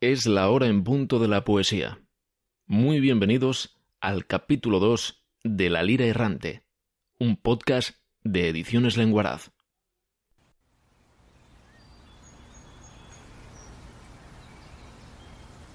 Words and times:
Es 0.00 0.26
la 0.26 0.48
hora 0.48 0.68
en 0.68 0.84
punto 0.84 1.18
de 1.18 1.26
la 1.26 1.42
poesía. 1.42 1.98
Muy 2.66 3.00
bienvenidos 3.00 3.80
al 4.00 4.26
capítulo 4.26 4.78
2 4.78 5.24
de 5.42 5.70
La 5.70 5.82
Lira 5.82 6.04
Errante, 6.04 6.62
un 7.18 7.36
podcast 7.36 7.96
de 8.22 8.48
Ediciones 8.48 8.96
Lenguaraz. 8.96 9.50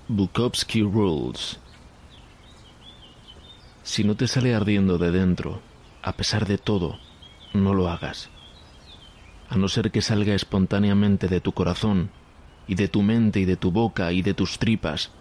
Bukowski 0.08 0.84
Rules 0.84 1.60
Si 3.82 4.06
no 4.06 4.16
te 4.16 4.30
sale 4.30 4.56
ardiendo 4.56 4.98
de 4.98 5.12
dentro, 5.12 5.62
a 6.02 6.14
pesar 6.14 6.48
de 6.48 6.58
todo, 6.58 6.98
no 7.54 7.74
lo 7.74 7.90
hagas. 7.90 8.30
A 9.50 9.58
no 9.58 9.68
ser 9.68 9.92
que 9.92 10.02
salga 10.02 10.34
espontáneamente 10.34 11.28
de 11.28 11.42
tu 11.42 11.52
corazón, 11.52 12.10
y 12.68 12.76
de 12.76 12.88
tu 12.88 13.02
mente 13.02 13.40
y 13.40 13.46
de 13.46 13.58
tu 13.58 13.72
boca 13.72 14.12
y 14.12 14.22
de 14.22 14.34
tus 14.34 14.60
tripas, 14.60 15.12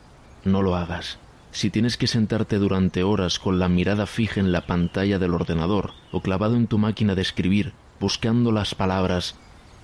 no 0.44 0.62
lo 0.62 0.76
hagas. 0.76 1.18
Si 1.50 1.70
tienes 1.70 1.96
que 1.96 2.06
sentarte 2.06 2.58
durante 2.58 3.02
horas 3.02 3.38
con 3.38 3.58
la 3.58 3.68
mirada 3.68 4.06
fija 4.06 4.40
en 4.40 4.52
la 4.52 4.66
pantalla 4.66 5.18
del 5.18 5.34
ordenador 5.34 5.92
o 6.10 6.22
clavado 6.22 6.56
en 6.56 6.66
tu 6.66 6.78
máquina 6.78 7.14
de 7.14 7.22
escribir, 7.22 7.74
buscando 8.00 8.52
las 8.52 8.74
palabras, 8.74 9.36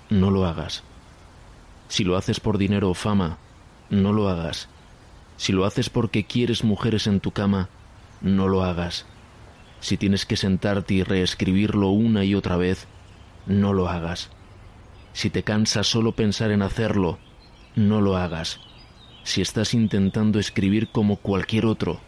no 0.09 0.31
lo 0.31 0.47
hagas. 0.47 0.83
Si 1.89 2.05
lo 2.05 2.17
haces 2.17 2.41
por 2.41 2.57
dinero 2.59 2.91
o 2.91 2.95
fama, 2.95 3.39
no 3.91 4.13
lo 4.13 4.29
hagas. 4.29 4.69
Si 5.37 5.53
lo 5.53 5.67
haces 5.67 5.91
porque 5.91 6.25
quieres 6.25 6.65
mujeres 6.65 7.07
en 7.07 7.21
tu 7.21 7.33
cama, 7.33 7.69
no 8.21 8.49
lo 8.49 8.65
hagas. 8.65 9.07
Si 9.81 9.97
tienes 9.97 10.27
que 10.27 10.37
sentarte 10.37 10.95
y 10.95 11.03
reescribirlo 11.03 11.91
una 11.91 12.25
y 12.25 12.35
otra 12.35 12.57
vez, 12.57 12.87
no 13.47 13.73
lo 13.73 13.89
hagas. 13.89 14.31
Si 15.13 15.31
te 15.31 15.43
cansa 15.43 15.83
solo 15.83 16.13
pensar 16.13 16.51
en 16.51 16.63
hacerlo, 16.63 17.19
no 17.79 18.01
lo 18.01 18.17
hagas. 18.17 18.61
Si 19.23 19.41
estás 19.41 19.73
intentando 19.73 20.39
escribir 20.39 20.89
como 20.89 21.17
cualquier 21.17 21.65
otro, 21.65 22.01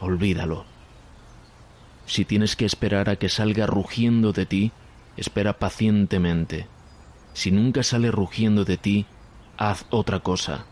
olvídalo. 0.00 0.64
Si 2.06 2.24
tienes 2.24 2.56
que 2.56 2.64
esperar 2.64 3.08
a 3.08 3.16
que 3.16 3.28
salga 3.28 3.66
rugiendo 3.66 4.32
de 4.32 4.46
ti, 4.46 4.72
espera 5.16 5.58
pacientemente. 5.58 6.66
Si 7.34 7.50
nunca 7.50 7.82
sale 7.82 8.10
rugiendo 8.10 8.64
de 8.64 8.76
ti, 8.76 9.06
haz 9.56 9.86
otra 9.90 10.20
cosa. 10.20 10.66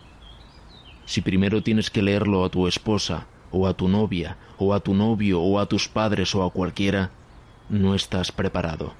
Si 1.07 1.21
primero 1.21 1.63
tienes 1.63 1.91
que 1.91 2.03
leerlo 2.03 2.45
a 2.45 2.51
tu 2.51 2.67
esposa, 2.67 3.27
o 3.53 3.67
a 3.67 3.75
tu 3.75 3.89
novia, 3.89 4.37
o 4.59 4.75
a 4.75 4.81
tu 4.81 4.95
novio, 4.95 5.41
o 5.41 5.59
a 5.61 5.67
tus 5.67 5.89
padres, 5.89 6.35
o 6.35 6.43
a 6.43 6.51
cualquiera, 6.51 7.11
no 7.69 7.95
estás 7.95 8.33
preparado. 8.33 8.95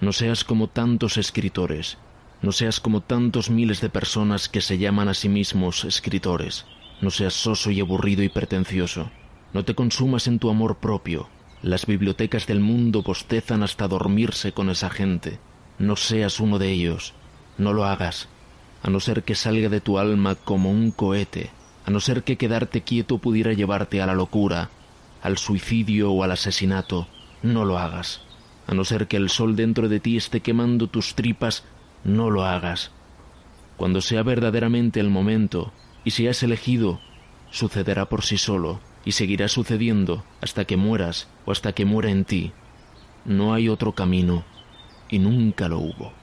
No 0.00 0.12
seas 0.12 0.44
como 0.44 0.68
tantos 0.68 1.16
escritores, 1.16 1.98
no 2.40 2.52
seas 2.52 2.78
como 2.78 3.00
tantos 3.00 3.50
miles 3.50 3.80
de 3.80 3.88
personas 3.88 4.48
que 4.48 4.60
se 4.60 4.78
llaman 4.78 5.08
a 5.08 5.14
sí 5.14 5.28
mismos 5.28 5.84
escritores. 5.84 6.66
No 7.00 7.10
seas 7.10 7.34
soso 7.34 7.70
y 7.70 7.80
aburrido 7.80 8.22
y 8.22 8.28
pretencioso. 8.28 9.10
No 9.52 9.64
te 9.64 9.74
consumas 9.74 10.28
en 10.28 10.38
tu 10.38 10.48
amor 10.50 10.76
propio. 10.76 11.28
Las 11.62 11.86
bibliotecas 11.86 12.46
del 12.46 12.60
mundo 12.60 13.02
bostezan 13.02 13.64
hasta 13.64 13.88
dormirse 13.88 14.52
con 14.52 14.70
esa 14.70 14.88
gente. 14.88 15.40
No 15.78 15.96
seas 15.96 16.38
uno 16.38 16.58
de 16.58 16.70
ellos. 16.70 17.14
No 17.56 17.72
lo 17.72 17.84
hagas. 17.84 18.28
A 18.82 18.90
no 18.90 19.00
ser 19.00 19.24
que 19.24 19.34
salga 19.34 19.68
de 19.68 19.80
tu 19.80 19.98
alma 19.98 20.36
como 20.36 20.70
un 20.70 20.92
cohete. 20.92 21.50
A 21.86 21.90
no 21.90 21.98
ser 21.98 22.22
que 22.22 22.36
quedarte 22.36 22.82
quieto 22.82 23.18
pudiera 23.18 23.52
llevarte 23.52 24.00
a 24.00 24.06
la 24.06 24.14
locura, 24.14 24.70
al 25.22 25.38
suicidio 25.38 26.12
o 26.12 26.22
al 26.22 26.32
asesinato. 26.32 27.08
No 27.42 27.64
lo 27.64 27.78
hagas. 27.78 28.20
A 28.68 28.74
no 28.74 28.84
ser 28.84 29.08
que 29.08 29.16
el 29.16 29.30
sol 29.30 29.56
dentro 29.56 29.88
de 29.88 29.98
ti 29.98 30.16
esté 30.16 30.40
quemando 30.40 30.86
tus 30.86 31.14
tripas 31.14 31.64
no 32.04 32.30
lo 32.30 32.44
hagas. 32.44 32.90
Cuando 33.76 34.00
sea 34.00 34.22
verdaderamente 34.22 35.00
el 35.00 35.10
momento 35.10 35.72
y 36.04 36.10
si 36.10 36.26
has 36.26 36.42
elegido, 36.42 37.00
sucederá 37.50 38.08
por 38.08 38.24
sí 38.24 38.38
solo 38.38 38.80
y 39.04 39.12
seguirá 39.12 39.48
sucediendo 39.48 40.24
hasta 40.40 40.64
que 40.64 40.76
mueras 40.76 41.28
o 41.44 41.52
hasta 41.52 41.72
que 41.72 41.84
muera 41.84 42.10
en 42.10 42.24
ti. 42.24 42.52
No 43.24 43.54
hay 43.54 43.68
otro 43.68 43.92
camino 43.92 44.44
y 45.08 45.18
nunca 45.18 45.68
lo 45.68 45.78
hubo. 45.78 46.17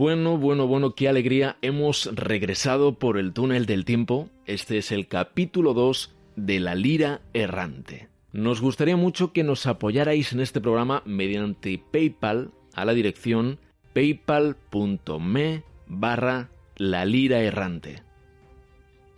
Bueno, 0.00 0.38
bueno, 0.38 0.66
bueno, 0.66 0.94
qué 0.94 1.10
alegría. 1.10 1.58
Hemos 1.60 2.08
regresado 2.14 2.98
por 2.98 3.18
el 3.18 3.34
túnel 3.34 3.66
del 3.66 3.84
tiempo. 3.84 4.30
Este 4.46 4.78
es 4.78 4.92
el 4.92 5.08
capítulo 5.08 5.74
2 5.74 6.16
de 6.36 6.58
La 6.58 6.74
Lira 6.74 7.20
Errante. 7.34 8.08
Nos 8.32 8.62
gustaría 8.62 8.96
mucho 8.96 9.34
que 9.34 9.44
nos 9.44 9.66
apoyarais 9.66 10.32
en 10.32 10.40
este 10.40 10.58
programa 10.62 11.02
mediante 11.04 11.84
PayPal 11.90 12.50
a 12.72 12.86
la 12.86 12.94
dirección 12.94 13.58
paypal.me 13.92 15.64
barra 15.86 16.48
La 16.76 17.04
Lira 17.04 17.42
Errante. 17.42 18.02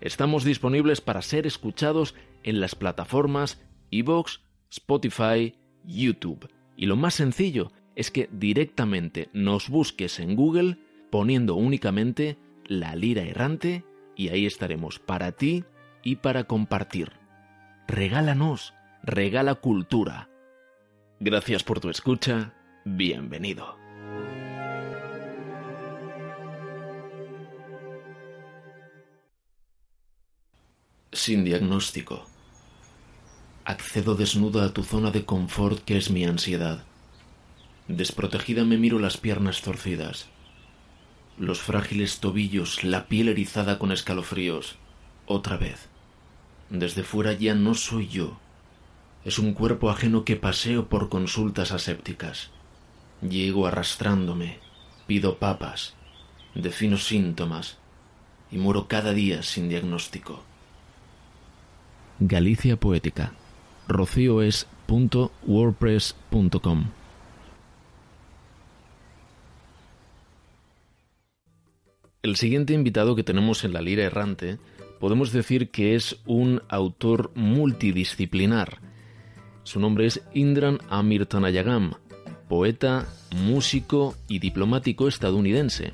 Estamos 0.00 0.44
disponibles 0.44 1.02
para 1.02 1.20
ser 1.20 1.46
escuchados 1.46 2.14
en 2.44 2.60
las 2.60 2.74
plataformas 2.74 3.60
iVoox, 3.90 4.38
Spotify, 4.76 5.54
YouTube. 5.84 6.48
Y 6.76 6.86
lo 6.86 6.96
más 6.96 7.14
sencillo 7.14 7.70
es 7.94 8.10
que 8.10 8.28
directamente 8.32 9.28
nos 9.32 9.68
busques 9.68 10.18
en 10.18 10.34
Google 10.34 10.78
poniendo 11.10 11.54
únicamente 11.54 12.38
la 12.66 12.96
lira 12.96 13.22
errante 13.22 13.84
y 14.16 14.30
ahí 14.30 14.46
estaremos 14.46 14.98
para 14.98 15.30
ti 15.30 15.64
y 16.02 16.16
para 16.16 16.44
compartir. 16.44 17.12
Regálanos, 17.86 18.74
regala 19.04 19.54
cultura. 19.54 20.28
Gracias 21.20 21.62
por 21.62 21.78
tu 21.78 21.88
escucha, 21.88 22.54
bienvenido. 22.84 23.76
Sin 31.12 31.44
diagnóstico. 31.44 32.33
Accedo 33.66 34.14
desnuda 34.14 34.66
a 34.66 34.74
tu 34.74 34.82
zona 34.82 35.10
de 35.10 35.24
confort 35.24 35.82
que 35.86 35.96
es 35.96 36.10
mi 36.10 36.26
ansiedad. 36.26 36.84
Desprotegida 37.88 38.62
me 38.62 38.76
miro 38.76 38.98
las 38.98 39.16
piernas 39.16 39.62
torcidas, 39.62 40.26
los 41.38 41.60
frágiles 41.60 42.20
tobillos, 42.20 42.84
la 42.84 43.06
piel 43.06 43.28
erizada 43.28 43.78
con 43.78 43.90
escalofríos. 43.90 44.76
Otra 45.24 45.56
vez. 45.56 45.88
Desde 46.68 47.04
fuera 47.04 47.32
ya 47.32 47.54
no 47.54 47.72
soy 47.72 48.08
yo. 48.08 48.38
Es 49.24 49.38
un 49.38 49.54
cuerpo 49.54 49.88
ajeno 49.88 50.26
que 50.26 50.36
paseo 50.36 50.90
por 50.90 51.08
consultas 51.08 51.72
asépticas. 51.72 52.50
Llego 53.22 53.66
arrastrándome, 53.66 54.58
pido 55.06 55.38
papas, 55.38 55.94
defino 56.54 56.98
síntomas 56.98 57.78
y 58.50 58.58
muero 58.58 58.88
cada 58.88 59.14
día 59.14 59.42
sin 59.42 59.70
diagnóstico. 59.70 60.42
Galicia 62.20 62.76
Poética 62.78 63.32
rocioes.wordpress.com. 63.88 66.84
El 72.22 72.36
siguiente 72.36 72.72
invitado 72.72 73.14
que 73.14 73.22
tenemos 73.22 73.64
en 73.64 73.74
la 73.74 73.82
lira 73.82 74.04
errante 74.04 74.58
podemos 74.98 75.30
decir 75.32 75.70
que 75.70 75.94
es 75.94 76.16
un 76.24 76.62
autor 76.68 77.32
multidisciplinar. 77.34 78.78
Su 79.62 79.78
nombre 79.78 80.06
es 80.06 80.22
Indran 80.32 80.78
Amirtanayagam, 80.88 81.92
poeta, 82.48 83.06
músico 83.30 84.14
y 84.26 84.38
diplomático 84.38 85.06
estadounidense. 85.06 85.92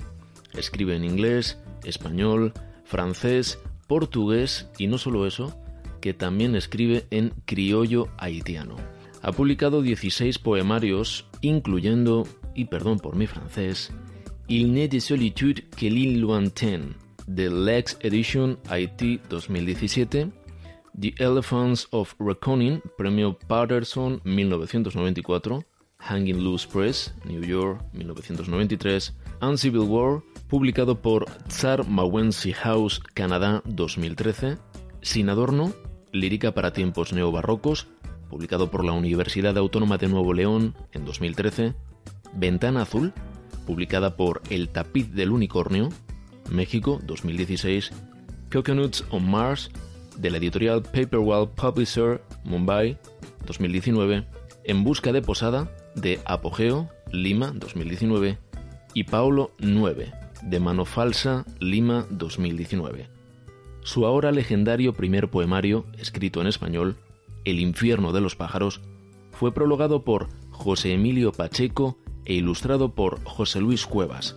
Escribe 0.52 0.94
en 0.94 1.04
inglés, 1.04 1.58
español, 1.82 2.52
francés, 2.84 3.58
portugués 3.88 4.68
y 4.78 4.86
no 4.86 4.98
solo 4.98 5.26
eso, 5.26 5.59
que 6.00 6.14
también 6.14 6.54
escribe 6.54 7.06
en 7.10 7.32
criollo 7.44 8.08
haitiano. 8.18 8.76
Ha 9.22 9.32
publicado 9.32 9.82
16 9.82 10.38
poemarios, 10.38 11.26
incluyendo, 11.42 12.26
y 12.54 12.64
perdón 12.66 12.98
por 12.98 13.16
mi 13.16 13.26
francés, 13.26 13.92
Il 14.48 14.72
n'est 14.72 14.88
de 14.88 14.98
solitude 14.98 15.62
que 15.76 15.88
l'île 15.88 16.20
lointaine, 16.20 16.96
de 17.28 17.48
Lex 17.48 17.96
Edition 18.00 18.58
IT 18.68 19.20
2017, 19.28 20.32
The 20.98 21.14
Elephants 21.18 21.86
of 21.92 22.16
Reckoning, 22.18 22.80
premio 22.98 23.38
Patterson 23.46 24.20
1994, 24.24 25.64
Hanging 25.98 26.42
Loose 26.42 26.66
Press, 26.66 27.14
New 27.24 27.44
York 27.44 27.80
1993, 27.92 29.14
and 29.40 29.56
Civil 29.56 29.82
War, 29.82 30.24
publicado 30.48 31.00
por 31.00 31.26
Tsar 31.46 31.86
Mawensi 31.86 32.52
House, 32.52 33.00
Canadá 33.14 33.62
2013, 33.66 34.58
Sin 35.00 35.28
Adorno, 35.28 35.72
lírica 36.12 36.52
para 36.52 36.72
tiempos 36.72 37.12
neobarrocos, 37.12 37.86
publicado 38.28 38.70
por 38.70 38.84
la 38.84 38.92
Universidad 38.92 39.56
Autónoma 39.58 39.98
de 39.98 40.08
Nuevo 40.08 40.32
León 40.34 40.74
en 40.92 41.04
2013, 41.04 41.74
Ventana 42.34 42.82
Azul, 42.82 43.12
publicada 43.66 44.16
por 44.16 44.42
El 44.50 44.68
Tapiz 44.68 45.12
del 45.12 45.30
Unicornio, 45.30 45.88
México 46.50 47.00
2016, 47.04 47.90
Coconuts 48.52 49.04
on 49.10 49.30
Mars, 49.30 49.70
de 50.16 50.30
la 50.30 50.38
editorial 50.38 50.82
Paperwell 50.82 51.48
Publisher, 51.48 52.22
Mumbai 52.44 52.98
2019, 53.46 54.26
En 54.64 54.84
Busca 54.84 55.12
de 55.12 55.22
Posada, 55.22 55.70
de 55.94 56.20
Apogeo, 56.24 56.88
Lima 57.10 57.52
2019, 57.54 58.38
y 58.94 59.04
Paulo 59.04 59.52
9, 59.58 60.12
de 60.42 60.60
Mano 60.60 60.84
Falsa, 60.84 61.46
Lima 61.58 62.06
2019. 62.10 63.19
Su 63.90 64.06
ahora 64.06 64.30
legendario 64.30 64.92
primer 64.92 65.30
poemario, 65.30 65.84
escrito 65.98 66.40
en 66.40 66.46
español, 66.46 66.94
El 67.44 67.58
infierno 67.58 68.12
de 68.12 68.20
los 68.20 68.36
pájaros, 68.36 68.80
fue 69.32 69.52
prologado 69.52 70.04
por 70.04 70.28
José 70.52 70.92
Emilio 70.92 71.32
Pacheco 71.32 71.98
e 72.24 72.34
ilustrado 72.34 72.94
por 72.94 73.20
José 73.24 73.60
Luis 73.60 73.86
Cuevas. 73.86 74.36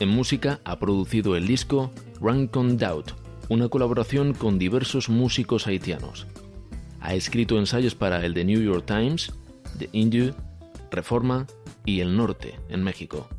En 0.00 0.10
música 0.10 0.60
ha 0.64 0.78
producido 0.78 1.34
el 1.34 1.46
disco 1.46 1.90
Rancon 2.20 2.76
Doubt, 2.76 3.12
una 3.48 3.70
colaboración 3.70 4.34
con 4.34 4.58
diversos 4.58 5.08
músicos 5.08 5.66
haitianos. 5.66 6.26
Ha 7.00 7.14
escrito 7.14 7.58
ensayos 7.58 7.94
para 7.94 8.22
el 8.26 8.34
The 8.34 8.44
New 8.44 8.60
York 8.60 8.84
Times, 8.84 9.32
The 9.78 9.88
Indu, 9.92 10.34
Reforma 10.90 11.46
y 11.86 12.00
El 12.00 12.14
Norte, 12.14 12.60
en 12.68 12.84
México. 12.84 13.30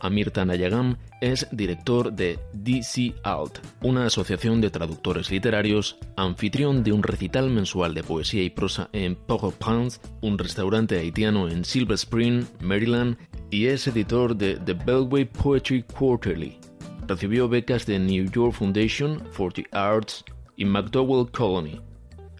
Amirta 0.00 0.44
Nayagam 0.44 0.96
es 1.20 1.46
director 1.52 2.12
de 2.12 2.38
DC 2.52 3.14
Alt, 3.22 3.58
una 3.82 4.06
asociación 4.06 4.60
de 4.60 4.70
traductores 4.70 5.30
literarios, 5.30 5.98
anfitrión 6.16 6.82
de 6.82 6.92
un 6.92 7.02
recital 7.02 7.50
mensual 7.50 7.94
de 7.94 8.02
poesía 8.02 8.42
y 8.42 8.50
prosa 8.50 8.88
en 8.92 9.14
Port-au-Prince, 9.14 10.00
un 10.22 10.38
restaurante 10.38 10.98
haitiano 10.98 11.48
en 11.48 11.64
Silver 11.64 11.94
Spring, 11.94 12.44
Maryland, 12.60 13.16
y 13.50 13.66
es 13.66 13.86
editor 13.86 14.36
de 14.36 14.56
The 14.56 14.74
Beltway 14.74 15.24
Poetry 15.26 15.82
Quarterly. 15.82 16.58
Recibió 17.06 17.48
becas 17.48 17.86
de 17.86 17.98
New 17.98 18.30
York 18.30 18.54
Foundation 18.54 19.22
for 19.32 19.52
the 19.52 19.66
Arts 19.72 20.24
y 20.56 20.64
McDowell 20.64 21.30
Colony. 21.30 21.80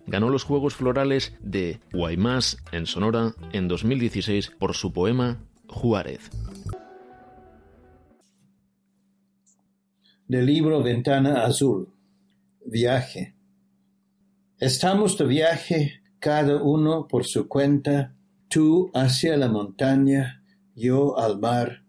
Ganó 0.07 0.29
los 0.29 0.45
Juegos 0.45 0.75
Florales 0.75 1.35
de 1.41 1.81
Guaymas 1.93 2.57
en 2.73 2.87
Sonora 2.87 3.33
en 3.53 3.69
2016 3.69 4.53
por 4.59 4.75
su 4.75 4.93
poema 4.93 5.39
Juárez. 5.69 6.31
Del 10.31 10.47
libro 10.47 10.81
Ventana 10.81 11.45
Azul. 11.45 11.89
Viaje. 12.65 13.35
Estamos 14.61 15.19
de 15.19 15.25
viaje, 15.25 16.03
cada 16.21 16.63
uno 16.63 17.09
por 17.09 17.25
su 17.25 17.49
cuenta, 17.49 18.15
tú 18.47 18.93
hacia 18.95 19.37
la 19.37 19.49
montaña, 19.49 20.45
yo 20.77 21.19
al 21.19 21.41
mar, 21.41 21.83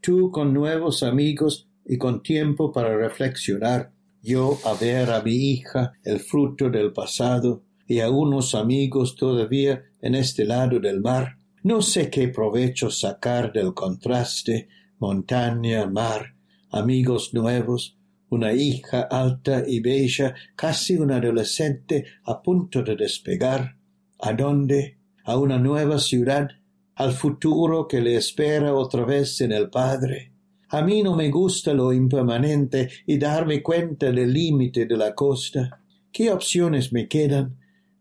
tú 0.00 0.30
con 0.30 0.54
nuevos 0.54 1.02
amigos 1.02 1.68
y 1.84 1.98
con 1.98 2.22
tiempo 2.22 2.72
para 2.72 2.96
reflexionar, 2.96 3.92
yo 4.22 4.58
a 4.64 4.72
ver 4.72 5.10
a 5.10 5.20
mi 5.20 5.52
hija 5.52 5.92
el 6.02 6.20
fruto 6.20 6.70
del 6.70 6.94
pasado 6.94 7.62
y 7.86 8.00
a 8.00 8.08
unos 8.08 8.54
amigos 8.54 9.16
todavía 9.16 9.84
en 10.00 10.14
este 10.14 10.46
lado 10.46 10.80
del 10.80 11.02
mar. 11.02 11.36
No 11.62 11.82
sé 11.82 12.08
qué 12.08 12.28
provecho 12.28 12.90
sacar 12.90 13.52
del 13.52 13.74
contraste 13.74 14.70
montaña, 14.98 15.84
mar, 15.84 16.36
amigos 16.72 17.32
nuevos, 17.34 17.96
una 18.30 18.52
hija 18.52 19.02
alta 19.02 19.62
y 19.66 19.80
bella, 19.80 20.34
casi 20.56 20.96
un 20.96 21.12
adolescente 21.12 22.06
a 22.24 22.42
punto 22.42 22.82
de 22.82 22.96
despegar. 22.96 23.76
¿A 24.20 24.32
dónde? 24.32 24.98
A 25.24 25.36
una 25.36 25.58
nueva 25.58 25.98
ciudad, 25.98 26.48
al 26.94 27.12
futuro 27.12 27.86
que 27.86 28.00
le 28.00 28.16
espera 28.16 28.74
otra 28.74 29.04
vez 29.04 29.40
en 29.42 29.52
el 29.52 29.68
Padre. 29.68 30.32
A 30.70 30.80
mí 30.80 31.02
no 31.02 31.14
me 31.14 31.30
gusta 31.30 31.74
lo 31.74 31.92
impermanente 31.92 32.88
y 33.06 33.18
darme 33.18 33.62
cuenta 33.62 34.10
del 34.10 34.32
límite 34.32 34.86
de 34.86 34.96
la 34.96 35.14
costa. 35.14 35.82
¿Qué 36.10 36.32
opciones 36.32 36.92
me 36.92 37.08
quedan? 37.08 37.58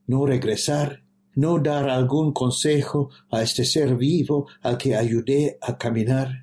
No 0.07 0.25
regresar, 0.25 1.03
no 1.35 1.59
dar 1.59 1.89
algún 1.89 2.31
consejo 2.31 3.09
a 3.29 3.41
este 3.41 3.65
ser 3.65 3.95
vivo 3.97 4.47
al 4.61 4.77
que 4.77 4.95
ayudé 4.95 5.57
a 5.61 5.77
caminar, 5.77 6.40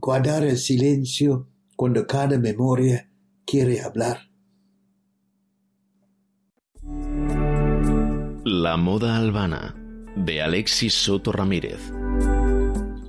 guardar 0.00 0.44
el 0.44 0.56
silencio 0.56 1.48
cuando 1.76 2.06
cada 2.06 2.38
memoria 2.38 3.10
quiere 3.44 3.82
hablar. 3.82 4.30
La 8.44 8.76
moda 8.78 9.16
albana 9.16 9.76
de 10.16 10.40
Alexis 10.40 10.94
Soto 10.94 11.32
Ramírez. 11.32 11.92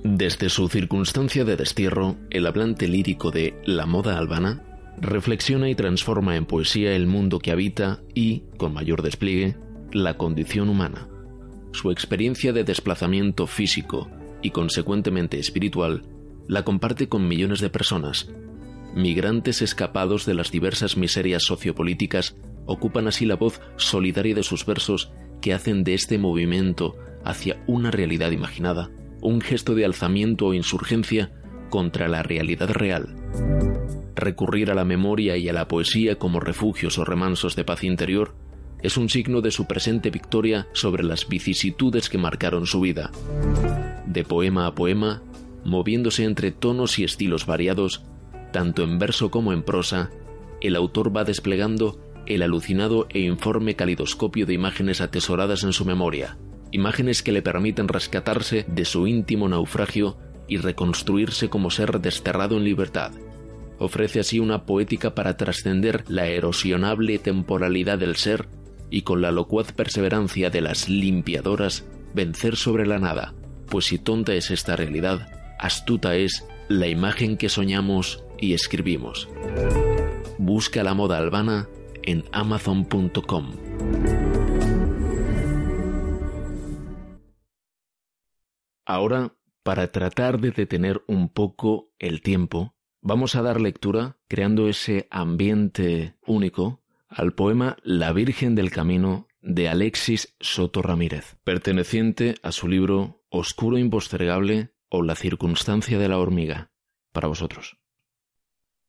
Desde 0.04 0.50
su 0.50 0.68
circunstancia 0.68 1.44
de 1.44 1.56
destierro, 1.56 2.16
el 2.30 2.46
hablante 2.46 2.86
lírico 2.86 3.30
de 3.30 3.54
La 3.64 3.86
moda 3.86 4.18
albana 4.18 4.62
reflexiona 4.98 5.70
y 5.70 5.74
transforma 5.74 6.36
en 6.36 6.44
poesía 6.44 6.94
el 6.94 7.06
mundo 7.06 7.38
que 7.38 7.52
habita 7.52 8.02
y, 8.14 8.44
con 8.58 8.74
mayor 8.74 9.02
despliegue, 9.02 9.56
la 9.92 10.18
condición 10.18 10.68
humana. 10.68 11.08
Su 11.72 11.90
experiencia 11.90 12.52
de 12.52 12.64
desplazamiento 12.64 13.46
físico 13.46 14.10
y 14.42 14.50
consecuentemente 14.50 15.38
espiritual 15.38 16.02
la 16.52 16.64
comparte 16.64 17.08
con 17.08 17.26
millones 17.26 17.60
de 17.60 17.70
personas 17.70 18.28
migrantes 18.94 19.62
escapados 19.62 20.26
de 20.26 20.34
las 20.34 20.50
diversas 20.50 20.98
miserias 20.98 21.44
sociopolíticas, 21.44 22.36
ocupan 22.66 23.08
así 23.08 23.24
la 23.24 23.36
voz 23.36 23.60
solidaria 23.76 24.34
de 24.34 24.42
sus 24.42 24.66
versos 24.66 25.12
que 25.40 25.54
hacen 25.54 25.82
de 25.82 25.94
este 25.94 26.18
movimiento 26.18 26.94
hacia 27.24 27.62
una 27.66 27.90
realidad 27.90 28.32
imaginada, 28.32 28.90
un 29.22 29.40
gesto 29.40 29.74
de 29.74 29.86
alzamiento 29.86 30.48
o 30.48 30.54
insurgencia 30.54 31.32
contra 31.70 32.06
la 32.06 32.22
realidad 32.22 32.68
real. 32.68 33.16
Recurrir 34.14 34.70
a 34.70 34.74
la 34.74 34.84
memoria 34.84 35.38
y 35.38 35.48
a 35.48 35.54
la 35.54 35.68
poesía 35.68 36.18
como 36.18 36.38
refugios 36.38 36.98
o 36.98 37.04
remansos 37.06 37.56
de 37.56 37.64
paz 37.64 37.82
interior 37.82 38.34
es 38.82 38.98
un 38.98 39.08
signo 39.08 39.40
de 39.40 39.52
su 39.52 39.66
presente 39.66 40.10
victoria 40.10 40.68
sobre 40.74 41.02
las 41.02 41.28
vicisitudes 41.28 42.10
que 42.10 42.18
marcaron 42.18 42.66
su 42.66 42.80
vida. 42.80 43.10
De 44.06 44.22
poema 44.22 44.66
a 44.66 44.74
poema, 44.74 45.22
moviéndose 45.64 46.24
entre 46.24 46.50
tonos 46.50 46.98
y 46.98 47.04
estilos 47.04 47.46
variados, 47.46 48.04
tanto 48.52 48.82
en 48.82 48.98
verso 48.98 49.30
como 49.30 49.52
en 49.52 49.62
prosa, 49.62 50.10
el 50.60 50.76
autor 50.76 51.16
va 51.16 51.24
desplegando 51.24 51.98
el 52.26 52.42
alucinado 52.42 53.06
e 53.10 53.20
informe 53.20 53.74
calidoscopio 53.74 54.46
de 54.46 54.54
imágenes 54.54 55.00
atesoradas 55.00 55.64
en 55.64 55.72
su 55.72 55.84
memoria, 55.84 56.38
imágenes 56.70 57.22
que 57.22 57.32
le 57.32 57.42
permiten 57.42 57.88
rescatarse 57.88 58.64
de 58.68 58.84
su 58.84 59.06
íntimo 59.06 59.48
naufragio 59.48 60.16
y 60.48 60.58
reconstruirse 60.58 61.48
como 61.48 61.70
ser 61.70 62.00
desterrado 62.00 62.56
en 62.56 62.64
libertad. 62.64 63.12
Ofrece 63.78 64.20
así 64.20 64.38
una 64.38 64.64
poética 64.64 65.14
para 65.14 65.36
trascender 65.36 66.04
la 66.08 66.26
erosionable 66.26 67.18
temporalidad 67.18 67.98
del 67.98 68.16
ser 68.16 68.48
y 68.90 69.02
con 69.02 69.22
la 69.22 69.32
locuaz 69.32 69.72
perseverancia 69.72 70.50
de 70.50 70.60
las 70.60 70.88
limpiadoras 70.88 71.86
vencer 72.14 72.56
sobre 72.56 72.86
la 72.86 72.98
nada, 72.98 73.34
pues 73.68 73.86
si 73.86 73.98
tonta 73.98 74.34
es 74.34 74.50
esta 74.50 74.76
realidad, 74.76 75.41
astuta 75.62 76.16
es 76.16 76.44
la 76.68 76.88
imagen 76.88 77.36
que 77.36 77.48
soñamos 77.48 78.24
y 78.36 78.52
escribimos. 78.52 79.28
Busca 80.36 80.82
la 80.82 80.92
moda 80.92 81.18
albana 81.18 81.68
en 82.02 82.24
amazon.com. 82.32 83.52
Ahora, 88.84 89.36
para 89.62 89.92
tratar 89.92 90.40
de 90.40 90.50
detener 90.50 91.02
un 91.06 91.28
poco 91.28 91.92
el 92.00 92.22
tiempo, 92.22 92.74
vamos 93.00 93.36
a 93.36 93.42
dar 93.42 93.60
lectura, 93.60 94.18
creando 94.26 94.68
ese 94.68 95.06
ambiente 95.10 96.16
único, 96.26 96.82
al 97.08 97.34
poema 97.34 97.76
La 97.84 98.12
Virgen 98.12 98.56
del 98.56 98.72
Camino 98.72 99.28
de 99.40 99.68
Alexis 99.68 100.34
Soto 100.40 100.82
Ramírez, 100.82 101.36
perteneciente 101.44 102.34
a 102.42 102.50
su 102.50 102.66
libro 102.66 103.22
Oscuro 103.28 103.78
Impostergable 103.78 104.71
o 104.94 105.02
La 105.02 105.14
Circunstancia 105.14 105.98
de 105.98 106.06
la 106.06 106.18
Hormiga, 106.18 106.70
para 107.12 107.26
vosotros. 107.26 107.78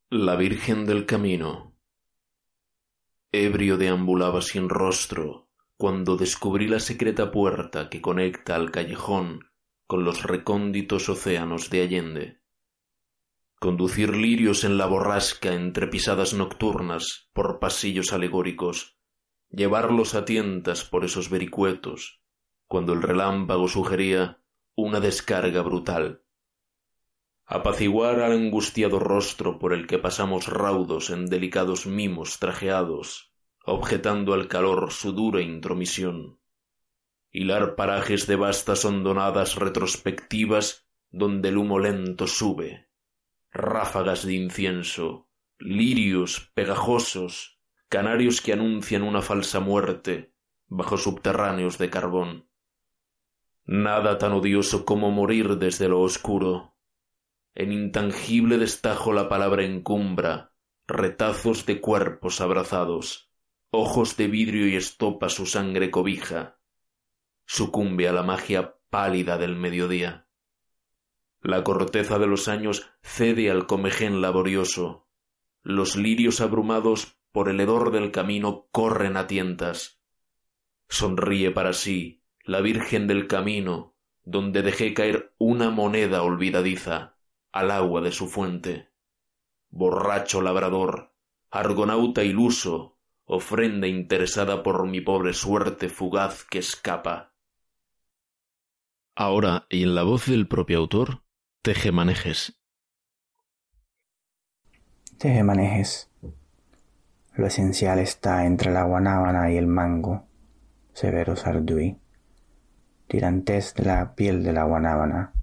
La 0.10 0.36
Virgen 0.36 0.86
del 0.86 1.05
Camino. 1.05 1.77
Ebrio 3.31 3.77
deambulaba 3.77 4.41
sin 4.41 4.67
rostro, 4.67 5.48
cuando 5.77 6.17
descubrí 6.17 6.67
la 6.67 6.81
secreta 6.81 7.31
puerta 7.31 7.89
que 7.89 8.01
conecta 8.01 8.55
al 8.55 8.69
callejón 8.69 9.48
con 9.88 10.03
los 10.03 10.24
recónditos 10.24 11.07
océanos 11.07 11.69
de 11.69 11.83
Allende. 11.83 12.41
Conducir 13.62 14.13
lirios 14.13 14.65
en 14.65 14.77
la 14.77 14.88
borrasca 14.88 15.53
entre 15.53 15.88
pisadas 15.88 16.33
nocturnas 16.33 17.29
por 17.31 17.60
pasillos 17.60 18.12
alegóricos, 18.12 18.98
llevarlos 19.50 20.15
a 20.15 20.25
tientas 20.25 20.83
por 20.83 21.05
esos 21.05 21.29
vericuetos, 21.29 22.22
cuando 22.67 22.91
el 22.91 23.01
relámpago 23.01 23.69
sugería 23.69 24.42
una 24.75 24.99
descarga 24.99 25.61
brutal. 25.61 26.23
Apaciguar 27.45 28.21
al 28.21 28.31
angustiado 28.31 28.97
rostro 28.97 29.59
por 29.59 29.73
el 29.73 29.85
que 29.85 29.99
pasamos 29.99 30.47
raudos 30.47 31.11
en 31.11 31.27
delicados 31.27 31.85
mimos 31.85 32.39
trajeados, 32.39 33.33
objetando 33.65 34.33
al 34.33 34.47
calor 34.47 34.91
su 34.91 35.11
dura 35.11 35.41
intromisión. 35.41 36.39
Hilar 37.29 37.75
parajes 37.75 38.25
de 38.25 38.35
vastas 38.35 38.83
hondonadas 38.83 39.55
retrospectivas 39.55 40.87
donde 41.11 41.49
el 41.49 41.57
humo 41.57 41.77
lento 41.77 42.25
sube, 42.25 42.89
ráfagas 43.51 44.25
de 44.25 44.33
incienso, 44.33 45.29
lirios 45.59 46.51
pegajosos, 46.55 47.59
canarios 47.89 48.41
que 48.41 48.53
anuncian 48.53 49.03
una 49.03 49.21
falsa 49.21 49.59
muerte 49.59 50.33
bajo 50.65 50.97
subterráneos 50.97 51.77
de 51.77 51.91
carbón. 51.91 52.49
Nada 53.65 54.17
tan 54.17 54.34
odioso 54.34 54.84
como 54.84 55.10
morir 55.10 55.58
desde 55.58 55.88
lo 55.88 56.01
oscuro. 56.01 56.75
En 57.55 57.72
intangible 57.72 58.58
destajo 58.58 59.13
la 59.13 59.29
palabra 59.29 59.63
encumbra, 59.63 60.51
retazos 60.86 61.65
de 61.65 61.79
cuerpos 61.79 62.41
abrazados, 62.41 63.32
ojos 63.70 64.17
de 64.17 64.27
vidrio 64.27 64.67
y 64.67 64.75
estopa 64.75 65.29
su 65.29 65.46
sangre 65.46 65.91
cobija. 65.91 66.60
Sucumbe 67.46 68.10
a 68.10 68.12
la 68.12 68.24
magia 68.24 68.75
pálida 68.89 69.38
del 69.38 69.55
mediodía. 69.55 70.27
La 71.41 71.63
corteza 71.63 72.20
de 72.20 72.27
los 72.27 72.50
años 72.50 72.89
cede 73.01 73.50
al 73.50 73.65
comején 73.65 74.20
laborioso. 74.22 75.08
Los 75.62 75.96
lirios 75.96 76.41
abrumados 76.41 77.17
por 77.32 77.48
el 77.48 77.62
hedor 77.62 77.91
del 77.91 78.12
camino 78.12 78.67
corren 78.72 79.15
a 79.15 79.27
tientas. 79.27 80.01
Sonríe 80.89 81.51
para 81.51 81.72
sí 81.72 82.22
la 82.43 82.59
Virgen 82.59 83.07
del 83.07 83.27
Camino, 83.27 83.95
donde 84.25 84.62
dejé 84.62 84.93
caer 84.93 85.33
una 85.38 85.69
moneda 85.69 86.23
olvidadiza 86.23 87.15
al 87.51 87.71
agua 87.71 88.01
de 88.01 88.12
su 88.12 88.27
fuente. 88.27 88.89
Borracho 89.69 90.41
labrador, 90.41 91.13
argonauta 91.50 92.23
iluso, 92.23 92.97
ofrenda 93.25 93.88
interesada 93.88 94.62
por 94.62 94.85
mi 94.88 95.00
pobre 95.00 95.33
suerte 95.33 95.88
fugaz 95.88 96.43
que 96.43 96.59
escapa. 96.59 97.33
Ahora, 99.15 99.65
y 99.69 99.83
en 99.83 99.95
la 99.95 100.03
voz 100.03 100.25
del 100.25 100.47
propio 100.47 100.79
autor, 100.79 101.23
Tejemanejes. 101.62 102.59
Tejemanejes. 105.17 106.12
Lo 107.35 107.47
esencial 107.47 108.00
está 108.00 108.45
entre 108.45 108.71
la 108.71 108.83
guanábana 108.83 109.50
y 109.51 109.57
el 109.57 109.67
mango. 109.67 110.27
Severo 110.91 111.35
Sarduy 111.35 112.02
tirantes 113.13 113.75
de 113.75 113.84
la 113.84 114.15
piel 114.15 114.43
de 114.43 114.53
la 114.53 114.63
guanábana, 114.63 115.34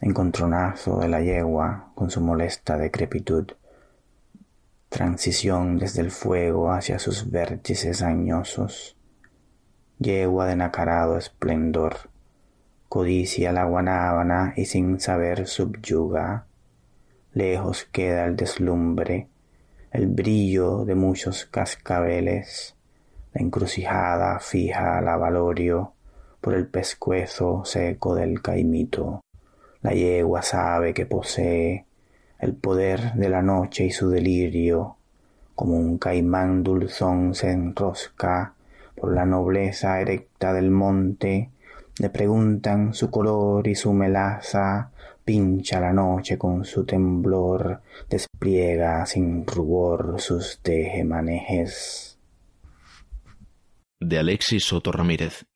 encontronazo 0.00 0.98
de 0.98 1.06
la 1.06 1.20
yegua 1.20 1.92
con 1.94 2.10
su 2.10 2.20
molesta 2.20 2.76
decrepitud, 2.76 3.52
transición 4.88 5.78
desde 5.78 6.00
el 6.00 6.10
fuego 6.10 6.72
hacia 6.72 6.98
sus 6.98 7.30
vértices 7.30 8.02
añosos, 8.02 8.96
yegua 10.00 10.46
de 10.46 10.56
nacarado 10.56 11.16
esplendor, 11.16 12.10
codicia 12.88 13.52
la 13.52 13.62
guanábana 13.62 14.52
y 14.56 14.64
sin 14.64 14.98
saber 14.98 15.46
subyuga, 15.46 16.46
lejos 17.32 17.84
queda 17.92 18.24
el 18.24 18.34
deslumbre, 18.34 19.28
el 19.92 20.08
brillo 20.08 20.84
de 20.84 20.96
muchos 20.96 21.44
cascabeles, 21.44 22.74
la 23.32 23.40
encrucijada 23.40 24.40
fija 24.40 24.98
al 24.98 25.06
avalorio, 25.06 25.93
por 26.44 26.52
el 26.52 26.66
pescuezo 26.66 27.64
seco 27.64 28.14
del 28.14 28.42
caimito. 28.42 29.22
La 29.80 29.92
yegua 29.92 30.42
sabe 30.42 30.92
que 30.92 31.06
posee 31.06 31.86
el 32.38 32.54
poder 32.54 33.14
de 33.14 33.30
la 33.30 33.40
noche 33.40 33.86
y 33.86 33.90
su 33.90 34.10
delirio, 34.10 34.96
como 35.54 35.78
un 35.78 35.96
caimán 35.96 36.62
dulzón 36.62 37.34
se 37.34 37.50
enrosca 37.50 38.52
por 38.94 39.14
la 39.14 39.24
nobleza 39.24 40.02
erecta 40.02 40.52
del 40.52 40.70
monte, 40.70 41.48
le 41.98 42.10
preguntan 42.10 42.92
su 42.92 43.10
color 43.10 43.66
y 43.66 43.74
su 43.74 43.94
melaza, 43.94 44.90
pincha 45.24 45.80
la 45.80 45.94
noche 45.94 46.36
con 46.36 46.66
su 46.66 46.84
temblor, 46.84 47.80
despliega 48.10 49.06
sin 49.06 49.46
rubor 49.46 50.20
sus 50.20 50.58
tejemanejes. 50.60 52.18
De 53.98 54.18
Alexis 54.18 54.66
Soto 54.66 54.92
Ramírez. 54.92 55.46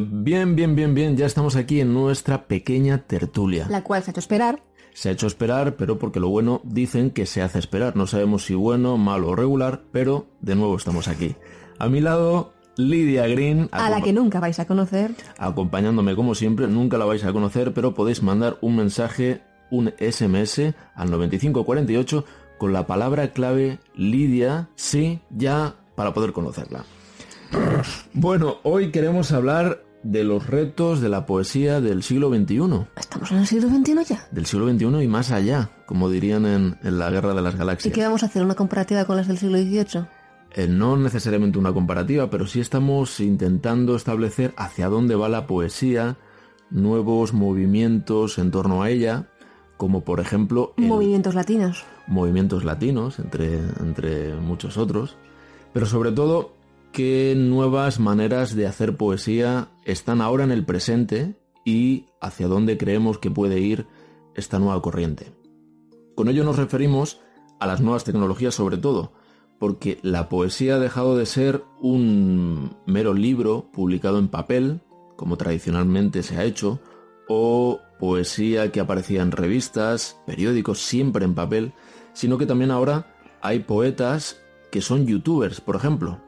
Bien, 0.00 0.56
bien, 0.56 0.74
bien, 0.74 0.94
bien, 0.94 1.16
ya 1.16 1.26
estamos 1.26 1.56
aquí 1.56 1.80
en 1.80 1.92
nuestra 1.92 2.46
pequeña 2.46 3.06
tertulia. 3.06 3.66
La 3.68 3.82
cual 3.82 4.02
se 4.02 4.10
ha 4.10 4.12
hecho 4.12 4.20
esperar. 4.20 4.62
Se 4.94 5.08
ha 5.08 5.12
hecho 5.12 5.26
esperar, 5.26 5.76
pero 5.76 5.98
porque 5.98 6.20
lo 6.20 6.28
bueno 6.28 6.60
dicen 6.64 7.10
que 7.10 7.26
se 7.26 7.42
hace 7.42 7.58
esperar. 7.58 7.96
No 7.96 8.06
sabemos 8.06 8.44
si 8.44 8.54
bueno, 8.54 8.96
malo 8.96 9.28
o 9.28 9.36
regular, 9.36 9.82
pero 9.92 10.26
de 10.40 10.54
nuevo 10.54 10.76
estamos 10.76 11.08
aquí. 11.08 11.36
A 11.78 11.88
mi 11.88 12.00
lado, 12.00 12.54
Lidia 12.76 13.26
Green. 13.26 13.68
A 13.72 13.90
la 13.90 14.00
que 14.00 14.12
nunca 14.12 14.40
vais 14.40 14.58
a 14.58 14.66
conocer. 14.66 15.14
Acompañándome 15.38 16.16
como 16.16 16.34
siempre, 16.34 16.66
nunca 16.66 16.98
la 16.98 17.04
vais 17.04 17.24
a 17.24 17.32
conocer, 17.32 17.74
pero 17.74 17.94
podéis 17.94 18.22
mandar 18.22 18.58
un 18.60 18.76
mensaje, 18.76 19.42
un 19.70 19.92
SMS 19.98 20.74
al 20.94 21.10
9548 21.10 22.24
con 22.58 22.72
la 22.72 22.86
palabra 22.86 23.32
clave 23.32 23.78
Lidia, 23.94 24.68
sí, 24.76 25.20
ya, 25.30 25.74
para 25.94 26.14
poder 26.14 26.32
conocerla. 26.32 26.84
Bueno, 28.12 28.56
hoy 28.62 28.90
queremos 28.90 29.32
hablar 29.32 29.82
de 30.10 30.22
los 30.22 30.46
retos 30.46 31.00
de 31.00 31.08
la 31.08 31.26
poesía 31.26 31.80
del 31.80 32.02
siglo 32.02 32.28
XXI. 32.28 32.86
¿Estamos 32.96 33.32
en 33.32 33.38
el 33.38 33.46
siglo 33.46 33.68
XXI 33.68 34.04
ya? 34.04 34.28
Del 34.30 34.46
siglo 34.46 34.68
XXI 34.68 35.02
y 35.02 35.08
más 35.08 35.32
allá, 35.32 35.70
como 35.84 36.08
dirían 36.08 36.46
en, 36.46 36.78
la 36.82 37.10
Guerra 37.10 37.34
de 37.34 37.42
las 37.42 37.56
Galaxias. 37.56 37.92
¿Y 37.92 37.94
qué 37.94 38.04
vamos 38.04 38.22
a 38.22 38.26
hacer? 38.26 38.42
¿Una 38.42 38.54
comparativa 38.54 39.04
con 39.04 39.16
las 39.16 39.26
del 39.26 39.38
siglo 39.38 39.58
XVIII? 39.58 40.06
Eh, 40.52 40.68
no 40.68 40.96
necesariamente 40.96 41.58
una 41.58 41.72
comparativa, 41.72 42.30
pero 42.30 42.46
sí 42.46 42.60
estamos 42.60 43.18
intentando 43.20 43.96
establecer 43.96 44.54
hacia 44.56 44.88
dónde 44.88 45.16
va 45.16 45.28
la 45.28 45.46
poesía, 45.46 46.16
nuevos 46.70 47.32
movimientos 47.32 48.38
en 48.38 48.52
torno 48.52 48.82
a 48.82 48.90
ella, 48.90 49.28
como 49.76 50.04
por 50.04 50.20
ejemplo... 50.20 50.72
movimientos 50.76 51.34
latinos. 51.34 51.84
Movimientos 52.06 52.64
latinos, 52.64 53.18
entre, 53.18 53.58
entre 53.80 54.34
muchos 54.34 54.76
otros. 54.76 55.16
Pero 55.72 55.84
sobre 55.86 56.12
todo 56.12 56.52
qué 56.92 57.34
nuevas 57.36 57.98
maneras 57.98 58.54
de 58.54 58.66
hacer 58.66 58.96
poesía 58.96 59.68
están 59.86 60.20
ahora 60.20 60.44
en 60.44 60.50
el 60.50 60.66
presente 60.66 61.36
y 61.64 62.06
hacia 62.20 62.48
dónde 62.48 62.76
creemos 62.76 63.18
que 63.18 63.30
puede 63.30 63.60
ir 63.60 63.86
esta 64.34 64.58
nueva 64.58 64.82
corriente. 64.82 65.32
Con 66.14 66.28
ello 66.28 66.44
nos 66.44 66.56
referimos 66.56 67.20
a 67.60 67.66
las 67.66 67.80
nuevas 67.80 68.04
tecnologías 68.04 68.54
sobre 68.54 68.76
todo, 68.76 69.12
porque 69.58 69.98
la 70.02 70.28
poesía 70.28 70.74
ha 70.74 70.78
dejado 70.78 71.16
de 71.16 71.24
ser 71.24 71.62
un 71.80 72.76
mero 72.84 73.14
libro 73.14 73.70
publicado 73.72 74.18
en 74.18 74.28
papel, 74.28 74.80
como 75.16 75.36
tradicionalmente 75.36 76.22
se 76.22 76.36
ha 76.36 76.44
hecho, 76.44 76.80
o 77.28 77.80
poesía 77.98 78.70
que 78.72 78.80
aparecía 78.80 79.22
en 79.22 79.30
revistas, 79.30 80.20
periódicos, 80.26 80.80
siempre 80.80 81.24
en 81.24 81.34
papel, 81.34 81.72
sino 82.12 82.38
que 82.38 82.46
también 82.46 82.70
ahora 82.70 83.14
hay 83.40 83.60
poetas 83.60 84.42
que 84.70 84.80
son 84.80 85.06
youtubers, 85.06 85.60
por 85.60 85.76
ejemplo, 85.76 86.20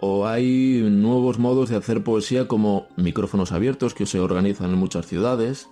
o 0.00 0.26
hay 0.26 0.80
nuevos 0.90 1.38
modos 1.38 1.68
de 1.68 1.76
hacer 1.76 2.04
poesía 2.04 2.46
como 2.46 2.88
micrófonos 2.96 3.52
abiertos 3.52 3.94
que 3.94 4.06
se 4.06 4.20
organizan 4.20 4.70
en 4.70 4.78
muchas 4.78 5.06
ciudades, 5.06 5.68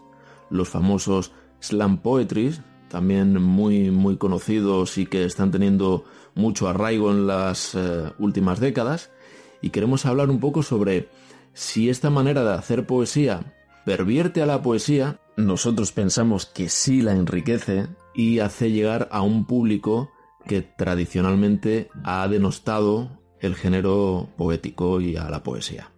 los 0.51 0.69
famosos 0.69 1.33
slam 1.61 1.99
poetries, 1.99 2.61
también 2.89 3.41
muy 3.43 3.91
muy 3.91 4.17
conocidos 4.17 4.99
y 4.99 5.07
que 5.07 5.25
están 5.25 5.51
teniendo 5.51 6.05
mucho 6.35 6.69
arraigo 6.69 7.11
en 7.11 7.27
las 7.27 7.75
eh, 7.75 8.13
últimas 8.19 8.61
décadas. 8.61 9.11
Y 9.63 9.71
queremos 9.71 10.07
hablar 10.07 10.31
un 10.31 10.39
poco 10.39 10.63
sobre 10.63 11.09
si 11.53 11.89
esta 11.89 12.11
manera 12.11 12.45
de 12.45 12.55
hacer 12.55 12.87
poesía 12.87 13.55
pervierte 13.85 14.43
a 14.43 14.47
la 14.47 14.63
poesía, 14.63 15.21
nosotros 15.37 15.93
pensamos 15.93 16.47
que 16.47 16.69
sí 16.69 17.03
la 17.03 17.13
enriquece 17.13 17.87
y 18.15 18.41
hace 18.41 18.71
llegar 18.71 19.09
a 19.13 19.23
un 19.23 19.47
público 19.47 20.11
que 20.47 20.63
tradicionalmente 20.63 21.89
ha 22.05 22.27
denostado 22.29 23.21
el 23.47 23.55
género 23.55 24.29
poético 24.37 25.01
y 25.01 25.17
a 25.17 25.31
la 25.31 25.43
poesía. 25.43 25.91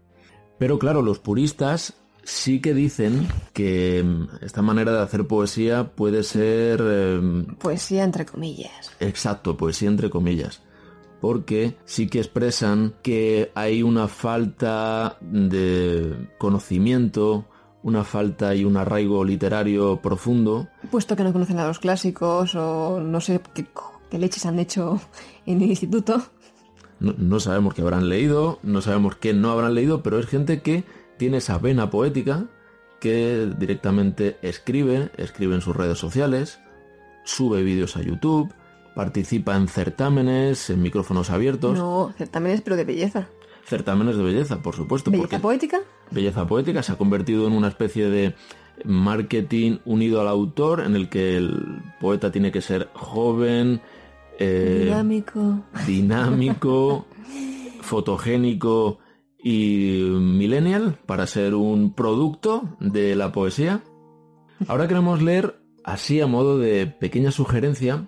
Pero 0.58 0.78
claro, 0.78 1.02
los 1.02 1.18
puristas 1.18 1.94
sí 2.24 2.60
que 2.60 2.74
dicen 2.74 3.26
que 3.52 4.02
mm, 4.04 4.44
esta 4.44 4.62
manera 4.62 4.92
de 4.92 5.02
hacer 5.02 5.26
poesía 5.26 5.92
puede 5.94 6.22
ser... 6.22 6.80
Em, 6.80 7.46
poesía 7.56 8.04
entre 8.04 8.26
comillas. 8.26 8.92
Exacto, 9.00 9.56
poesía 9.56 9.88
entre 9.88 10.10
comillas. 10.10 10.62
porque 11.20 11.76
sí 11.84 12.06
que 12.08 12.18
expresan 12.18 12.94
que 13.02 13.50
hay 13.54 13.82
una 13.82 14.06
falta 14.08 15.18
de 15.20 16.28
conocimiento, 16.38 17.46
una 17.82 18.04
falta 18.04 18.54
y 18.54 18.64
un 18.64 18.76
arraigo 18.76 19.24
literario 19.24 20.00
profundo. 20.00 20.68
Puesto 20.90 21.16
que 21.16 21.24
no 21.24 21.32
conocen 21.32 21.58
a 21.58 21.66
los 21.66 21.78
clásicos 21.78 22.54
o 22.54 23.00
no 23.00 23.20
sé 23.20 23.40
qué, 23.54 23.66
qué 24.10 24.18
leches 24.18 24.46
han 24.46 24.58
hecho 24.58 25.00
en 25.46 25.60
el 25.62 25.70
instituto. 25.70 26.22
No, 27.00 27.14
no 27.16 27.40
sabemos 27.40 27.74
qué 27.74 27.82
habrán 27.82 28.08
leído, 28.08 28.58
no 28.62 28.80
sabemos 28.80 29.16
qué 29.16 29.34
no 29.34 29.50
habrán 29.50 29.74
leído, 29.74 30.02
pero 30.02 30.18
es 30.18 30.26
gente 30.26 30.62
que 30.62 30.84
tiene 31.16 31.38
esa 31.38 31.58
vena 31.58 31.90
poética 31.90 32.46
que 33.00 33.50
directamente 33.58 34.38
escribe, 34.42 35.10
escribe 35.16 35.54
en 35.54 35.60
sus 35.60 35.76
redes 35.76 35.98
sociales, 35.98 36.60
sube 37.24 37.62
vídeos 37.62 37.96
a 37.96 38.02
YouTube, 38.02 38.52
participa 38.94 39.56
en 39.56 39.68
certámenes, 39.68 40.70
en 40.70 40.82
micrófonos 40.82 41.30
abiertos. 41.30 41.78
No, 41.78 42.12
certámenes, 42.16 42.62
pero 42.62 42.76
de 42.76 42.84
belleza. 42.84 43.28
Certámenes 43.64 44.16
de 44.16 44.22
belleza, 44.22 44.62
por 44.62 44.74
supuesto. 44.74 45.10
¿Belleza 45.10 45.28
porque 45.28 45.40
poética? 45.40 45.80
Belleza 46.10 46.46
poética 46.46 46.82
se 46.82 46.92
ha 46.92 46.98
convertido 46.98 47.46
en 47.46 47.52
una 47.52 47.68
especie 47.68 48.08
de 48.08 48.34
marketing 48.84 49.78
unido 49.84 50.20
al 50.20 50.28
autor 50.28 50.80
en 50.80 50.96
el 50.96 51.08
que 51.08 51.36
el 51.36 51.82
poeta 52.00 52.32
tiene 52.32 52.50
que 52.50 52.62
ser 52.62 52.88
joven, 52.94 53.80
eh, 54.38 54.82
Dinámico. 54.84 55.60
dinámico, 55.86 57.06
fotogénico 57.80 58.98
y 59.42 60.02
millennial 60.18 60.98
para 61.06 61.26
ser 61.26 61.54
un 61.54 61.92
producto 61.92 62.76
de 62.80 63.14
la 63.16 63.32
poesía. 63.32 63.82
Ahora 64.66 64.88
queremos 64.88 65.22
leer, 65.22 65.60
así 65.84 66.20
a 66.20 66.26
modo 66.26 66.58
de 66.58 66.86
pequeña 66.86 67.30
sugerencia, 67.30 68.04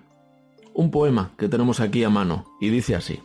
un 0.75 0.91
poema 0.91 1.33
que 1.37 1.49
tenemos 1.49 1.81
aquí 1.81 2.05
a 2.05 2.11
mano 2.11 2.47
y 2.61 2.71
dice 2.71 2.95
así. 2.95 3.21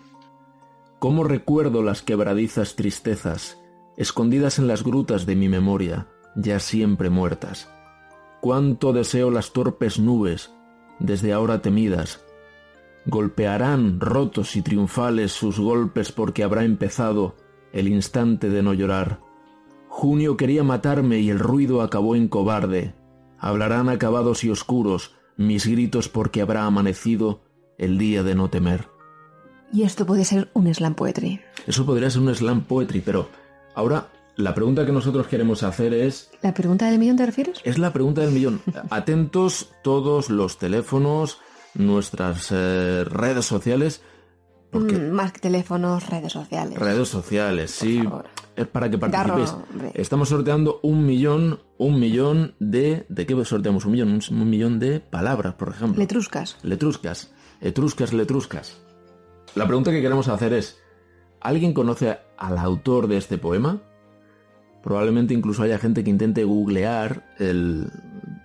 ¿Cómo 1.00 1.24
recuerdo 1.24 1.84
las 1.84 2.02
quebradizas 2.02 2.76
tristezas, 2.76 3.60
escondidas 3.98 4.60
en 4.60 4.68
las 4.68 4.84
grutas 4.84 5.26
de 5.26 5.36
mi 5.36 5.50
memoria, 5.50 6.08
ya 6.36 6.60
siempre 6.60 7.10
muertas? 7.10 7.70
Cuánto 8.42 8.94
deseo 8.94 9.32
las 9.32 9.52
torpes 9.52 10.00
nubes, 10.00 10.52
desde 11.00 11.34
ahora 11.34 11.62
temidas, 11.62 12.25
golpearán 13.06 14.00
rotos 14.00 14.56
y 14.56 14.62
triunfales 14.62 15.32
sus 15.32 15.60
golpes 15.60 16.12
porque 16.12 16.44
habrá 16.44 16.64
empezado 16.64 17.36
el 17.72 17.88
instante 17.88 18.50
de 18.50 18.64
no 18.64 18.74
llorar. 18.74 19.20
Junio 19.88 20.38
quería 20.38 20.64
matarme 20.64 21.20
y 21.20 21.30
el 21.30 21.40
ruido 21.40 21.82
acabó 21.82 22.16
en 22.16 22.28
cobarde. 22.28 22.96
Hablarán 23.38 23.90
acabados 23.90 24.44
y 24.44 24.50
oscuros 24.50 25.16
mis 25.38 25.68
gritos 25.68 26.10
porque 26.10 26.42
habrá 26.42 26.66
amanecido 26.66 27.42
el 27.78 27.98
día 27.98 28.24
de 28.24 28.36
no 28.36 28.50
temer. 28.50 28.88
Y 29.72 29.84
esto 29.84 30.06
puede 30.06 30.26
ser 30.26 30.50
un 30.54 30.74
slam 30.74 30.96
poetry. 30.96 31.42
Eso 31.68 31.86
podría 31.86 32.10
ser 32.10 32.22
un 32.22 32.34
slam 32.34 32.64
poetry, 32.64 33.02
pero 33.02 33.30
ahora 33.74 34.10
la 34.38 34.54
pregunta 34.54 34.86
que 34.86 34.92
nosotros 34.92 35.28
queremos 35.28 35.64
hacer 35.64 35.94
es... 35.94 36.30
¿La 36.42 36.54
pregunta 36.54 36.90
del 36.90 37.00
millón 37.00 37.18
te 37.18 37.26
refieres? 37.26 37.62
Es 37.64 37.78
la 37.78 37.94
pregunta 37.94 38.22
del 38.22 38.32
millón. 38.32 38.62
Atentos 38.90 39.72
todos 39.82 40.30
los 40.30 40.58
teléfonos, 40.58 41.40
nuestras 41.76 42.52
eh, 42.52 43.04
redes 43.06 43.46
sociales, 43.46 44.02
porque 44.72 44.96
Mm, 44.98 45.12
más 45.12 45.32
que 45.32 45.40
teléfonos, 45.40 46.10
redes 46.10 46.34
sociales. 46.34 46.78
redes 46.78 47.08
sociales, 47.08 47.72
sí, 47.72 48.04
es 48.56 48.68
para 48.68 48.90
que 48.90 48.98
participéis. 48.98 49.56
Estamos 49.94 50.30
sorteando 50.30 50.80
un 50.84 51.06
millón, 51.06 51.60
un 51.78 52.00
millón 52.00 52.56
de... 52.60 53.06
¿De 53.08 53.26
qué 53.26 53.46
sorteamos 53.46 53.86
un 53.86 53.94
millón? 53.94 54.12
Un, 54.12 54.22
un 54.38 54.50
millón 54.50 54.80
de 54.80 55.00
palabras, 55.00 55.54
por 55.54 55.70
ejemplo. 55.70 56.00
Letruscas. 56.00 56.58
Letruscas, 56.64 57.32
etruscas, 57.62 58.12
letruscas. 58.12 58.82
La 59.56 59.66
pregunta 59.66 59.92
que 59.92 60.02
queremos 60.02 60.28
hacer 60.28 60.52
es, 60.52 60.78
¿alguien 61.40 61.74
conoce 61.74 62.18
al 62.38 62.58
autor 62.58 63.08
de 63.08 63.16
este 63.16 63.38
poema? 63.38 63.82
Probablemente 64.84 65.34
incluso 65.34 65.64
haya 65.64 65.80
gente 65.80 66.04
que 66.04 66.10
intente 66.10 66.44
googlear 66.44 67.34
el, 67.40 67.90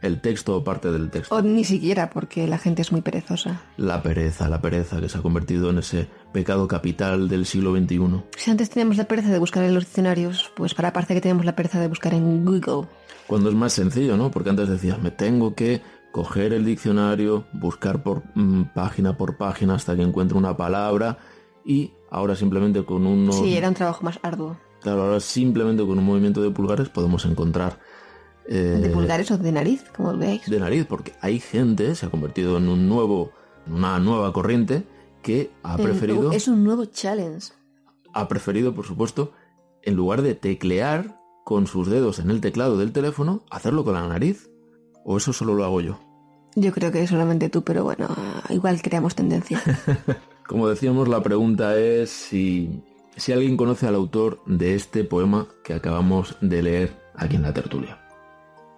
el 0.02 0.20
texto 0.20 0.56
o 0.56 0.64
parte 0.64 0.90
del 0.90 1.10
texto. 1.10 1.34
O 1.34 1.42
ni 1.42 1.64
siquiera, 1.64 2.10
porque 2.10 2.46
la 2.46 2.58
gente 2.58 2.82
es 2.82 2.92
muy 2.92 3.00
perezosa. 3.00 3.62
La 3.76 4.02
pereza, 4.02 4.48
la 4.48 4.60
pereza 4.60 5.00
que 5.00 5.08
se 5.08 5.18
ha 5.18 5.22
convertido 5.22 5.70
en 5.70 5.78
ese 5.78 6.08
pecado 6.32 6.66
capital 6.68 7.28
del 7.28 7.46
siglo 7.46 7.76
XXI. 7.76 8.22
Si 8.36 8.50
antes 8.50 8.70
teníamos 8.70 8.96
la 8.96 9.04
pereza 9.04 9.30
de 9.30 9.38
buscar 9.38 9.64
en 9.64 9.74
los 9.74 9.84
diccionarios, 9.84 10.52
pues 10.56 10.74
para 10.74 10.92
parece 10.92 11.14
que 11.14 11.20
tenemos 11.20 11.44
la 11.44 11.56
pereza 11.56 11.80
de 11.80 11.88
buscar 11.88 12.14
en 12.14 12.44
Google. 12.44 12.88
Cuando 13.26 13.48
es 13.48 13.54
más 13.54 13.72
sencillo, 13.72 14.16
¿no? 14.16 14.30
Porque 14.30 14.50
antes 14.50 14.68
decías, 14.68 15.00
me 15.00 15.10
tengo 15.10 15.54
que 15.54 15.82
coger 16.12 16.52
el 16.52 16.64
diccionario, 16.64 17.44
buscar 17.52 18.02
por 18.02 18.22
mm, 18.34 18.72
página 18.74 19.16
por 19.16 19.36
página 19.36 19.74
hasta 19.74 19.94
que 19.94 20.02
encuentre 20.02 20.36
una 20.36 20.56
palabra 20.56 21.18
y 21.64 21.92
ahora 22.10 22.34
simplemente 22.34 22.84
con 22.84 23.06
unos... 23.06 23.36
Sí, 23.36 23.56
era 23.56 23.68
un 23.68 23.74
trabajo 23.74 24.04
más 24.04 24.18
arduo. 24.22 24.56
Claro, 24.80 25.02
ahora 25.02 25.20
simplemente 25.20 25.84
con 25.84 25.98
un 25.98 26.04
movimiento 26.04 26.42
de 26.42 26.50
pulgares 26.50 26.88
podemos 26.88 27.24
encontrar 27.26 27.78
eh, 28.48 28.78
De 28.82 28.88
pulgares 28.90 29.30
o 29.30 29.38
de 29.38 29.52
nariz, 29.52 29.84
como 29.96 30.16
veis. 30.16 30.48
de 30.48 30.58
nariz, 30.60 30.86
porque 30.86 31.12
hay 31.20 31.40
gente, 31.40 31.94
se 31.94 32.06
ha 32.06 32.10
convertido 32.10 32.58
en 32.58 32.68
un 32.68 32.88
nuevo, 32.88 33.30
una 33.66 33.98
nueva 33.98 34.32
corriente 34.32 34.84
que 35.22 35.50
ha 35.62 35.76
El- 35.76 35.82
preferido, 35.82 36.32
Es 36.32 36.48
un 36.48 36.64
nuevo 36.64 36.84
challenge. 36.86 37.52
ha 38.12 38.26
preferido, 38.28 38.74
por 38.74 38.86
supuesto, 38.86 39.32
en 39.82 39.94
lugar 39.94 40.22
de 40.22 40.34
teclear 40.34 41.16
con 41.44 41.66
sus 41.66 41.88
dedos 41.88 42.18
en 42.18 42.30
el 42.30 42.40
teclado 42.40 42.76
del 42.78 42.92
teléfono, 42.92 43.42
hacerlo 43.50 43.84
con 43.84 43.94
la 43.94 44.06
nariz. 44.06 44.50
O 45.04 45.16
eso 45.16 45.32
solo 45.32 45.54
lo 45.54 45.64
hago 45.64 45.80
yo. 45.80 45.98
Yo 46.56 46.72
creo 46.72 46.92
que 46.92 47.06
solamente 47.06 47.48
tú, 47.48 47.62
pero 47.64 47.84
bueno, 47.84 48.08
igual 48.50 48.82
creamos 48.82 49.14
tendencia. 49.14 49.62
Como 50.46 50.68
decíamos, 50.68 51.08
la 51.08 51.22
pregunta 51.22 51.78
es 51.78 52.10
si, 52.10 52.82
si 53.16 53.32
alguien 53.32 53.56
conoce 53.56 53.86
al 53.86 53.94
autor 53.94 54.42
de 54.46 54.74
este 54.74 55.04
poema 55.04 55.46
que 55.64 55.72
acabamos 55.74 56.36
de 56.40 56.62
leer 56.62 56.96
aquí 57.14 57.36
en 57.36 57.42
la 57.42 57.54
tertulia. 57.54 57.99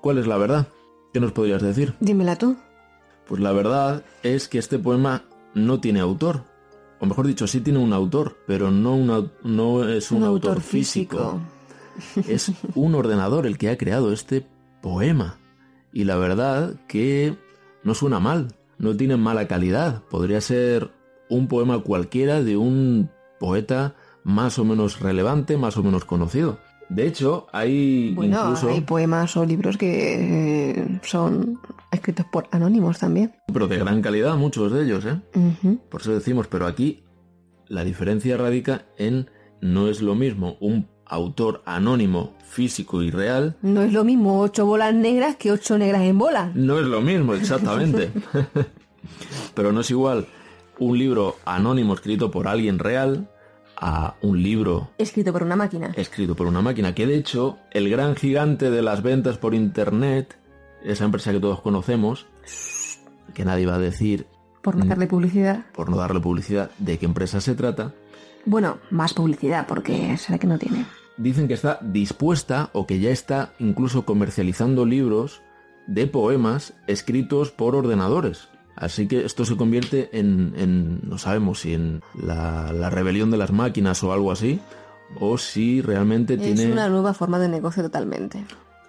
¿Cuál 0.02 0.18
es 0.18 0.26
la 0.26 0.36
verdad? 0.36 0.66
¿Qué 1.14 1.20
nos 1.20 1.32
podrías 1.32 1.62
decir? 1.62 1.94
Dímela 2.00 2.36
tú. 2.36 2.56
Pues 3.26 3.40
la 3.40 3.52
verdad 3.52 4.04
es 4.22 4.48
que 4.48 4.58
este 4.58 4.78
poema 4.78 5.22
no 5.54 5.80
tiene 5.80 6.00
autor. 6.00 6.42
O 7.00 7.06
mejor 7.06 7.26
dicho, 7.26 7.46
sí 7.46 7.60
tiene 7.60 7.78
un 7.78 7.92
autor, 7.92 8.36
pero 8.46 8.70
no, 8.70 8.94
un 8.94 9.08
au- 9.08 9.30
no 9.42 9.88
es 9.88 10.10
un, 10.12 10.24
autor, 10.24 10.60
físico. 10.60 11.40
Es 12.28 12.50
un 12.74 12.94
ordenador 12.94 13.46
el 13.46 13.58
que 13.58 13.70
ha 13.70 13.76
creado 13.78 14.12
este 14.12 14.46
poema. 14.80 15.38
Y 15.92 16.04
la 16.04 16.16
verdad 16.16 16.74
que 16.88 17.36
no 17.84 17.94
suena 17.94 18.18
mal, 18.18 18.48
no 18.78 18.96
tiene 18.96 19.16
mala 19.16 19.46
calidad. 19.46 20.02
Podría 20.10 20.40
ser 20.40 20.90
un 21.28 21.48
poema 21.48 21.80
cualquiera 21.80 22.42
de 22.42 22.56
un 22.56 23.10
poeta 23.38 23.94
más 24.24 24.58
o 24.58 24.64
menos 24.64 25.00
relevante, 25.00 25.56
más 25.56 25.76
o 25.76 25.82
menos 25.82 26.04
conocido. 26.04 26.58
De 26.94 27.06
hecho, 27.06 27.46
hay 27.52 28.12
Bueno, 28.14 28.40
incluso... 28.40 28.68
hay 28.68 28.82
poemas 28.82 29.36
o 29.36 29.44
libros 29.44 29.78
que 29.78 30.70
eh, 30.70 31.00
son 31.02 31.58
escritos 31.90 32.26
por 32.30 32.48
anónimos 32.50 32.98
también. 32.98 33.34
Pero 33.52 33.66
de 33.66 33.78
gran 33.78 34.02
calidad, 34.02 34.36
muchos 34.36 34.72
de 34.72 34.84
ellos, 34.84 35.04
¿eh? 35.06 35.20
Por 35.88 36.02
eso 36.02 36.12
decimos, 36.12 36.48
pero 36.48 36.66
aquí 36.66 37.04
la 37.66 37.84
diferencia 37.84 38.36
radica 38.36 38.86
en 38.98 39.30
no 39.60 39.88
es 39.88 40.02
lo 40.02 40.14
mismo 40.14 40.56
un 40.60 40.88
autor 41.06 41.62
anónimo, 41.64 42.34
físico 42.44 43.02
y 43.02 43.10
real. 43.10 43.56
No 43.62 43.82
es 43.82 43.92
lo 43.92 44.04
mismo 44.04 44.40
ocho 44.40 44.66
bolas 44.66 44.94
negras 44.94 45.36
que 45.36 45.50
ocho 45.50 45.78
negras 45.78 46.02
en 46.02 46.18
bola. 46.18 46.52
No 46.54 46.78
es 46.78 46.86
lo 46.86 47.00
mismo, 47.00 47.34
exactamente. 47.34 48.10
pero 49.54 49.72
no 49.72 49.80
es 49.80 49.90
igual 49.90 50.26
un 50.78 50.98
libro 50.98 51.36
anónimo 51.44 51.94
escrito 51.94 52.30
por 52.30 52.48
alguien 52.48 52.78
real 52.78 53.28
a 53.84 54.14
un 54.22 54.40
libro 54.42 54.90
Escrito 54.96 55.32
por 55.32 55.42
una 55.42 55.56
máquina. 55.56 55.92
escrito 55.96 56.36
por 56.36 56.46
una 56.46 56.62
máquina. 56.62 56.94
Que 56.94 57.04
de 57.06 57.16
hecho, 57.16 57.58
el 57.72 57.90
gran 57.90 58.14
gigante 58.14 58.70
de 58.70 58.80
las 58.80 59.02
ventas 59.02 59.38
por 59.38 59.54
internet, 59.54 60.38
esa 60.84 61.04
empresa 61.04 61.32
que 61.32 61.40
todos 61.40 61.60
conocemos, 61.60 62.26
que 63.34 63.44
nadie 63.44 63.66
va 63.66 63.74
a 63.74 63.78
decir 63.80 64.26
Por 64.62 64.76
no 64.76 64.84
darle 64.84 65.06
publicidad. 65.08 65.66
por 65.74 65.90
no 65.90 65.96
darle 65.96 66.20
publicidad 66.20 66.70
de 66.78 66.98
qué 66.98 67.06
empresa 67.06 67.40
se 67.40 67.54
trata, 67.56 67.92
Bueno, 68.44 68.78
más 68.90 69.14
publicidad, 69.14 69.66
porque 69.66 70.16
será 70.16 70.38
que 70.38 70.46
no 70.46 70.58
tiene. 70.58 70.84
dicen 71.16 71.48
que 71.48 71.54
está 71.54 71.78
dispuesta 71.82 72.70
o 72.72 72.86
que 72.86 73.00
ya 73.00 73.10
está 73.10 73.52
incluso 73.58 74.04
comercializando 74.04 74.84
libros 74.86 75.42
de 75.88 76.06
poemas 76.06 76.74
escritos 76.86 77.50
por 77.50 77.74
ordenadores. 77.74 78.48
Así 78.76 79.06
que 79.06 79.24
esto 79.24 79.44
se 79.44 79.56
convierte 79.56 80.08
en, 80.18 80.54
en- 80.56 81.00
no 81.08 81.18
sabemos 81.18 81.60
si 81.60 81.74
en 81.74 82.02
la, 82.14 82.72
la 82.72 82.88
rebelión 82.90 83.30
de 83.30 83.36
las 83.36 83.52
máquinas 83.52 84.02
o 84.02 84.12
algo 84.12 84.32
así, 84.32 84.60
o 85.20 85.36
si 85.38 85.82
realmente 85.82 86.34
Es 86.34 86.40
tiene 86.42 86.72
una 86.72 86.88
nueva 86.88 87.12
forma 87.12 87.38
de 87.38 87.48
negocio 87.48 87.82
totalmente. 87.82 88.44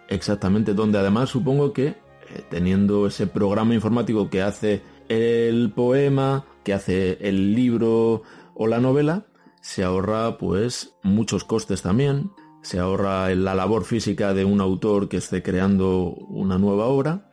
exactamente 0.07 0.73
donde 0.73 0.97
además 0.99 1.29
supongo 1.29 1.73
que 1.73 1.87
eh, 1.87 1.95
teniendo 2.49 3.07
ese 3.07 3.27
programa 3.27 3.73
informático 3.73 4.29
que 4.29 4.41
hace 4.41 4.81
el 5.09 5.71
poema, 5.75 6.45
que 6.63 6.73
hace 6.73 7.17
el 7.27 7.53
libro 7.53 8.23
o 8.55 8.67
la 8.67 8.79
novela, 8.79 9.25
se 9.61 9.83
ahorra 9.83 10.37
pues 10.37 10.95
muchos 11.03 11.43
costes 11.43 11.81
también, 11.81 12.31
se 12.61 12.79
ahorra 12.79 13.33
la 13.35 13.53
labor 13.55 13.83
física 13.83 14.33
de 14.33 14.45
un 14.45 14.61
autor 14.61 15.09
que 15.09 15.17
esté 15.17 15.43
creando 15.43 16.05
una 16.29 16.57
nueva 16.57 16.85
obra 16.85 17.29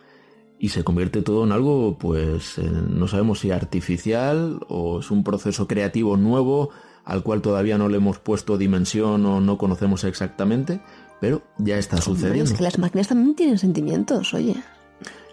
y 0.61 0.69
se 0.69 0.85
convierte 0.85 1.23
todo 1.23 1.45
en 1.45 1.53
algo, 1.53 1.97
pues 1.99 2.59
eh, 2.59 2.71
no 2.71 3.09
sabemos 3.09 3.41
si 3.41 3.51
artificial 3.51 4.61
o 4.69 5.01
es 5.01 5.11
un 5.11 5.25
proceso 5.25 5.67
creativo 5.67 6.19
nuevo 6.19 6.69
al 7.07 7.23
cual 7.23 7.41
todavía 7.41 7.79
no 7.79 7.89
le 7.89 7.97
hemos 7.97 8.19
puesto 8.19 8.59
dimensión 8.59 9.25
o 9.25 9.41
no 9.41 9.57
conocemos 9.57 10.05
exactamente, 10.05 10.83
pero 11.19 11.43
ya 11.57 11.79
está 11.79 11.97
sucediendo. 11.97 12.53
Es 12.53 12.59
que 12.59 12.63
las 12.63 12.79
máquinas 12.79 13.09
también 13.09 13.35
tienen 13.35 13.57
sentimientos, 13.57 14.35
oye. 14.35 14.55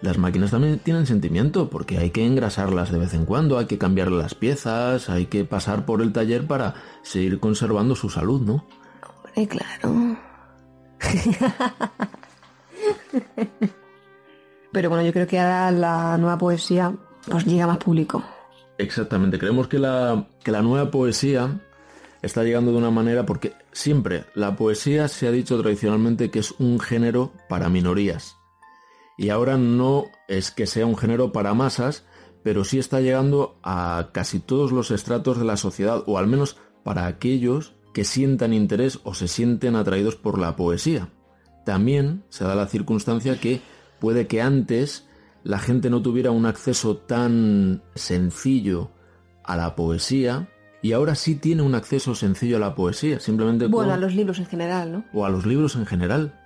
Las 0.00 0.16
máquinas 0.16 0.50
también 0.50 0.78
tienen 0.78 1.06
sentimiento 1.06 1.68
porque 1.68 1.98
hay 1.98 2.08
que 2.08 2.24
engrasarlas 2.24 2.90
de 2.90 2.98
vez 2.98 3.12
en 3.12 3.26
cuando, 3.26 3.58
hay 3.58 3.66
que 3.66 3.76
cambiar 3.76 4.10
las 4.10 4.34
piezas, 4.34 5.10
hay 5.10 5.26
que 5.26 5.44
pasar 5.44 5.84
por 5.84 6.00
el 6.00 6.14
taller 6.14 6.46
para 6.46 6.72
seguir 7.02 7.38
conservando 7.38 7.94
su 7.94 8.08
salud, 8.08 8.40
¿no? 8.40 8.64
Hombre, 9.26 9.46
claro. 9.46 10.16
Pero 14.72 14.88
bueno, 14.90 15.04
yo 15.04 15.12
creo 15.12 15.26
que 15.26 15.38
ahora 15.38 15.70
la 15.70 16.18
nueva 16.18 16.38
poesía 16.38 16.94
pues 17.28 17.44
llega 17.46 17.66
más 17.66 17.78
público. 17.78 18.22
Exactamente, 18.78 19.38
creemos 19.38 19.68
que 19.68 19.78
la, 19.78 20.28
que 20.42 20.52
la 20.52 20.62
nueva 20.62 20.90
poesía 20.90 21.60
está 22.22 22.44
llegando 22.44 22.72
de 22.72 22.78
una 22.78 22.90
manera 22.90 23.26
porque 23.26 23.54
siempre 23.72 24.24
la 24.34 24.56
poesía 24.56 25.08
se 25.08 25.26
ha 25.26 25.32
dicho 25.32 25.60
tradicionalmente 25.60 26.30
que 26.30 26.38
es 26.40 26.52
un 26.58 26.78
género 26.80 27.32
para 27.48 27.68
minorías. 27.68 28.36
Y 29.16 29.30
ahora 29.30 29.56
no 29.56 30.06
es 30.28 30.52
que 30.52 30.66
sea 30.66 30.86
un 30.86 30.96
género 30.96 31.32
para 31.32 31.54
masas, 31.54 32.04
pero 32.44 32.64
sí 32.64 32.78
está 32.78 33.00
llegando 33.00 33.58
a 33.64 34.10
casi 34.12 34.38
todos 34.38 34.70
los 34.70 34.92
estratos 34.92 35.38
de 35.38 35.44
la 35.44 35.56
sociedad, 35.56 36.04
o 36.06 36.18
al 36.18 36.28
menos 36.28 36.56
para 36.84 37.06
aquellos 37.06 37.74
que 37.92 38.04
sientan 38.04 38.52
interés 38.52 39.00
o 39.02 39.14
se 39.14 39.26
sienten 39.26 39.74
atraídos 39.74 40.14
por 40.14 40.38
la 40.38 40.54
poesía. 40.54 41.08
También 41.66 42.24
se 42.28 42.44
da 42.44 42.54
la 42.54 42.68
circunstancia 42.68 43.40
que 43.40 43.60
puede 43.98 44.26
que 44.26 44.42
antes 44.42 45.06
la 45.44 45.58
gente 45.58 45.90
no 45.90 46.02
tuviera 46.02 46.30
un 46.30 46.46
acceso 46.46 46.96
tan 46.96 47.82
sencillo 47.94 48.90
a 49.44 49.56
la 49.56 49.74
poesía 49.76 50.48
y 50.82 50.92
ahora 50.92 51.14
sí 51.14 51.34
tiene 51.34 51.62
un 51.62 51.74
acceso 51.74 52.14
sencillo 52.14 52.56
a 52.56 52.60
la 52.60 52.74
poesía, 52.74 53.18
simplemente 53.18 53.66
bueno, 53.66 53.92
a 53.92 53.96
los 53.96 54.14
libros 54.14 54.38
en 54.38 54.46
general, 54.46 54.92
¿no? 54.92 55.04
O 55.12 55.24
a 55.24 55.30
los 55.30 55.46
libros 55.46 55.74
en 55.76 55.86
general. 55.86 56.40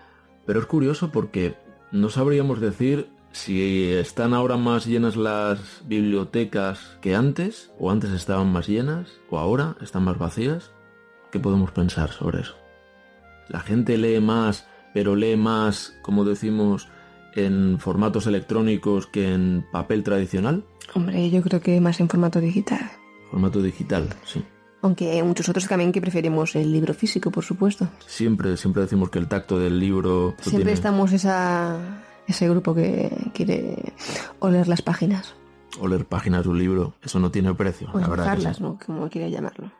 Pero 0.47 0.61
es 0.61 0.67
curioso 0.67 1.11
porque 1.11 1.57
no 1.91 2.09
sabríamos 2.09 2.61
decir 2.61 3.09
si 3.33 3.91
están 3.91 4.35
ahora 4.35 4.57
más 4.57 4.87
llenas 4.87 5.17
las 5.17 5.83
bibliotecas 5.87 6.99
que 7.01 7.15
antes, 7.15 7.71
o 7.79 7.91
antes 7.91 8.11
estaban 8.11 8.53
más 8.53 8.69
llenas, 8.69 9.09
o 9.31 9.39
ahora 9.39 9.77
están 9.81 10.05
más 10.05 10.19
vacías. 10.19 10.71
¿Qué 11.31 11.39
podemos 11.39 11.71
pensar 11.73 12.11
sobre 12.11 12.41
eso? 12.41 12.55
La 13.49 13.61
gente 13.61 13.99
lee 13.99 14.21
más, 14.21 14.67
pero 14.95 15.17
lee 15.17 15.37
más, 15.37 15.95
como 16.03 16.25
decimos, 16.25 16.89
en 17.35 17.79
formatos 17.79 18.27
electrónicos 18.27 19.07
que 19.07 19.33
en 19.33 19.67
papel 19.73 20.03
tradicional? 20.03 20.65
Hombre, 20.95 21.31
yo 21.31 21.43
creo 21.43 21.61
que 21.61 21.81
más 21.81 22.01
en 22.01 22.09
formato 22.09 22.41
digital. 22.41 22.91
Formato 23.31 23.63
digital, 23.63 24.09
sí. 24.25 24.45
Aunque 24.83 25.13
hay 25.13 25.23
muchos 25.23 25.49
otros 25.49 25.69
también 25.69 25.93
que 25.93 26.01
preferimos 26.01 26.57
el 26.57 26.73
libro 26.73 26.93
físico, 26.93 27.31
por 27.31 27.45
supuesto. 27.45 27.89
Siempre, 28.07 28.57
siempre 28.57 28.83
decimos 28.83 29.11
que 29.11 29.21
el 29.21 29.29
tacto 29.29 29.59
del 29.59 29.79
libro... 29.79 30.35
Siempre 30.41 30.73
estamos 30.73 31.13
esa, 31.13 32.03
ese 32.27 32.49
grupo 32.49 32.75
que 32.75 33.31
quiere 33.33 33.93
oler 34.41 34.67
las 34.67 34.83
páginas. 34.83 35.35
Oler 35.81 36.05
páginas 36.05 36.43
de 36.43 36.49
un 36.49 36.59
libro, 36.59 36.95
eso 37.01 37.21
no 37.21 37.31
tiene 37.31 37.55
precio. 37.55 37.91
O 37.93 37.99
la 37.99 38.37
¿no? 38.59 38.79
Como 38.85 39.09
quiera 39.09 39.29
llamarlo. 39.29 39.71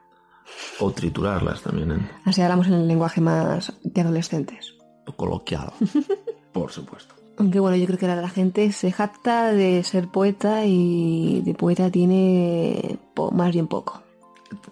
O 0.79 0.93
triturarlas 0.93 1.63
también. 1.63 1.93
¿eh? 1.93 2.11
Así 2.25 2.41
hablamos 2.41 2.69
en 2.69 2.75
el 2.75 2.89
lenguaje 2.89 3.21
más 3.21 3.73
de 3.83 4.01
adolescentes. 4.01 4.75
O 5.07 5.13
coloquial, 5.13 5.73
por 6.53 6.71
supuesto. 6.71 7.15
Aunque 7.43 7.59
bueno, 7.59 7.77
yo 7.77 7.87
creo 7.87 7.99
que 7.99 8.07
la 8.07 8.29
gente 8.29 8.71
se 8.71 8.93
jacta 8.93 9.51
de 9.51 9.83
ser 9.83 10.07
poeta 10.07 10.65
y 10.65 11.43
de 11.45 11.55
poeta 11.55 11.91
tiene 11.91 13.01
más 13.33 13.53
bien 13.53 13.67
poco. 13.67 14.01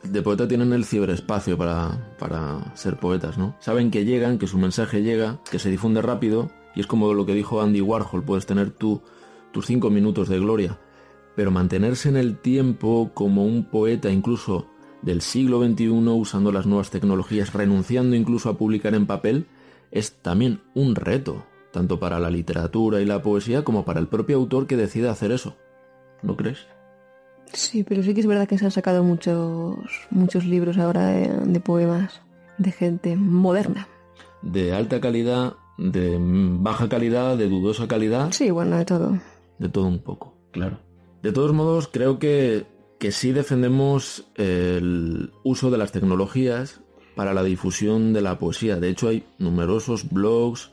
De 0.05 0.23
poeta 0.23 0.47
tienen 0.47 0.73
el 0.73 0.85
ciberespacio 0.85 1.59
para, 1.59 2.15
para 2.21 2.73
ser 2.77 2.97
poetas, 2.97 3.39
¿no? 3.39 3.57
Saben 3.59 3.91
que 3.91 4.05
llegan, 4.05 4.39
que 4.39 4.47
su 4.47 4.57
mensaje 4.57 5.03
llega, 5.03 5.41
que 5.51 5.59
se 5.59 5.69
difunde 5.69 6.01
rápido 6.01 6.53
y 6.77 6.79
es 6.79 6.87
como 6.87 7.13
lo 7.13 7.27
que 7.27 7.35
dijo 7.35 7.61
Andy 7.61 7.81
Warhol, 7.81 8.23
puedes 8.23 8.47
tener 8.47 8.71
tú 8.71 9.03
tus 9.51 9.67
cinco 9.67 9.91
minutos 9.91 10.29
de 10.29 10.39
gloria, 10.39 10.79
pero 11.35 11.51
mantenerse 11.51 12.09
en 12.09 12.19
el 12.19 12.39
tiempo 12.39 13.11
como 13.15 13.45
un 13.45 13.65
poeta 13.65 14.13
incluso 14.13 14.69
del 15.03 15.23
siglo 15.23 15.61
XXI 15.61 15.89
usando 15.89 16.53
las 16.53 16.67
nuevas 16.67 16.91
tecnologías, 16.91 17.53
renunciando 17.53 18.15
incluso 18.15 18.49
a 18.49 18.57
publicar 18.57 18.95
en 18.95 19.07
papel, 19.07 19.49
es 19.91 20.23
también 20.23 20.61
un 20.75 20.95
reto 20.95 21.50
tanto 21.73 21.99
para 21.99 22.19
la 22.19 22.31
literatura 22.31 23.01
y 23.01 23.07
la 23.07 23.23
poesía 23.23 23.65
como 23.65 23.85
para 23.85 24.01
el 24.01 24.09
propio 24.09 24.37
autor 24.37 24.67
que 24.67 24.77
decide 24.77 25.09
hacer 25.09 25.33
eso. 25.33 25.57
¿No 26.23 26.37
crees? 26.37 26.67
Sí, 27.53 27.83
pero 27.83 28.03
sí 28.03 28.15
que 28.15 28.21
es 28.21 28.27
verdad 28.27 28.49
que 28.49 28.59
se 28.59 28.65
han 28.65 28.71
sacado 28.71 29.03
muchos, 29.03 29.77
muchos 30.11 30.45
libros 30.45 30.79
ahora 30.79 31.07
de, 31.09 31.61
poemas 31.61 32.21
de 32.59 32.73
gente 32.73 33.17
moderna. 33.17 33.89
De 34.43 34.73
alta 34.73 35.01
calidad, 35.01 35.55
de 35.77 36.17
baja 36.21 36.89
calidad, 36.89 37.37
de 37.37 37.49
dudosa 37.49 37.89
calidad. 37.89 38.31
Sí, 38.33 38.51
bueno, 38.51 38.77
de 38.79 38.85
todo. 38.85 39.19
De 39.59 39.69
todo 39.69 39.87
un 39.87 39.99
poco, 39.99 40.35
claro. 40.53 40.79
De 41.23 41.33
todos 41.33 41.53
modos, 41.53 41.89
creo 41.89 42.19
que, 42.19 42.67
que 42.99 43.13
sí 43.13 43.33
defendemos 43.33 44.31
el 44.37 45.33
uso 45.43 45.71
de 45.71 45.79
las 45.79 45.93
tecnologías 45.93 46.81
para 47.15 47.35
la 47.35 47.43
difusión 47.43 48.13
de 48.13 48.23
la 48.23 48.39
poesía. 48.39 48.77
De 48.77 48.89
hecho, 48.89 49.09
hay 49.09 49.27
numerosos 49.39 50.09
blogs, 50.09 50.71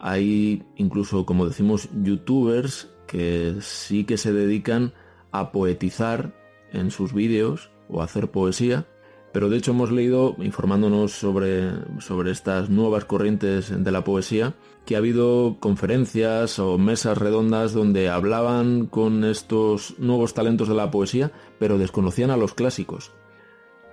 hay 0.00 0.64
incluso, 0.76 1.26
como 1.26 1.46
decimos, 1.46 1.88
youtubers 2.02 2.88
que 3.06 3.56
sí 3.60 4.04
que 4.04 4.18
se 4.18 4.32
dedican 4.32 4.92
a 5.32 5.50
poetizar 5.52 6.34
en 6.72 6.90
sus 6.90 7.12
vídeos 7.12 7.70
o 7.88 8.00
a 8.00 8.04
hacer 8.04 8.30
poesía. 8.30 8.86
Pero 9.32 9.50
de 9.50 9.58
hecho 9.58 9.72
hemos 9.72 9.92
leído, 9.92 10.36
informándonos 10.38 11.12
sobre, 11.12 11.70
sobre 12.00 12.30
estas 12.30 12.70
nuevas 12.70 13.04
corrientes 13.04 13.72
de 13.84 13.90
la 13.90 14.02
poesía, 14.02 14.54
que 14.86 14.94
ha 14.94 14.98
habido 14.98 15.58
conferencias 15.60 16.58
o 16.58 16.78
mesas 16.78 17.18
redondas 17.18 17.74
donde 17.74 18.08
hablaban 18.08 18.86
con 18.86 19.24
estos 19.24 19.98
nuevos 19.98 20.32
talentos 20.32 20.68
de 20.68 20.74
la 20.74 20.90
poesía, 20.90 21.30
pero 21.58 21.76
desconocían 21.76 22.30
a 22.30 22.38
los 22.38 22.54
clásicos. 22.54 23.12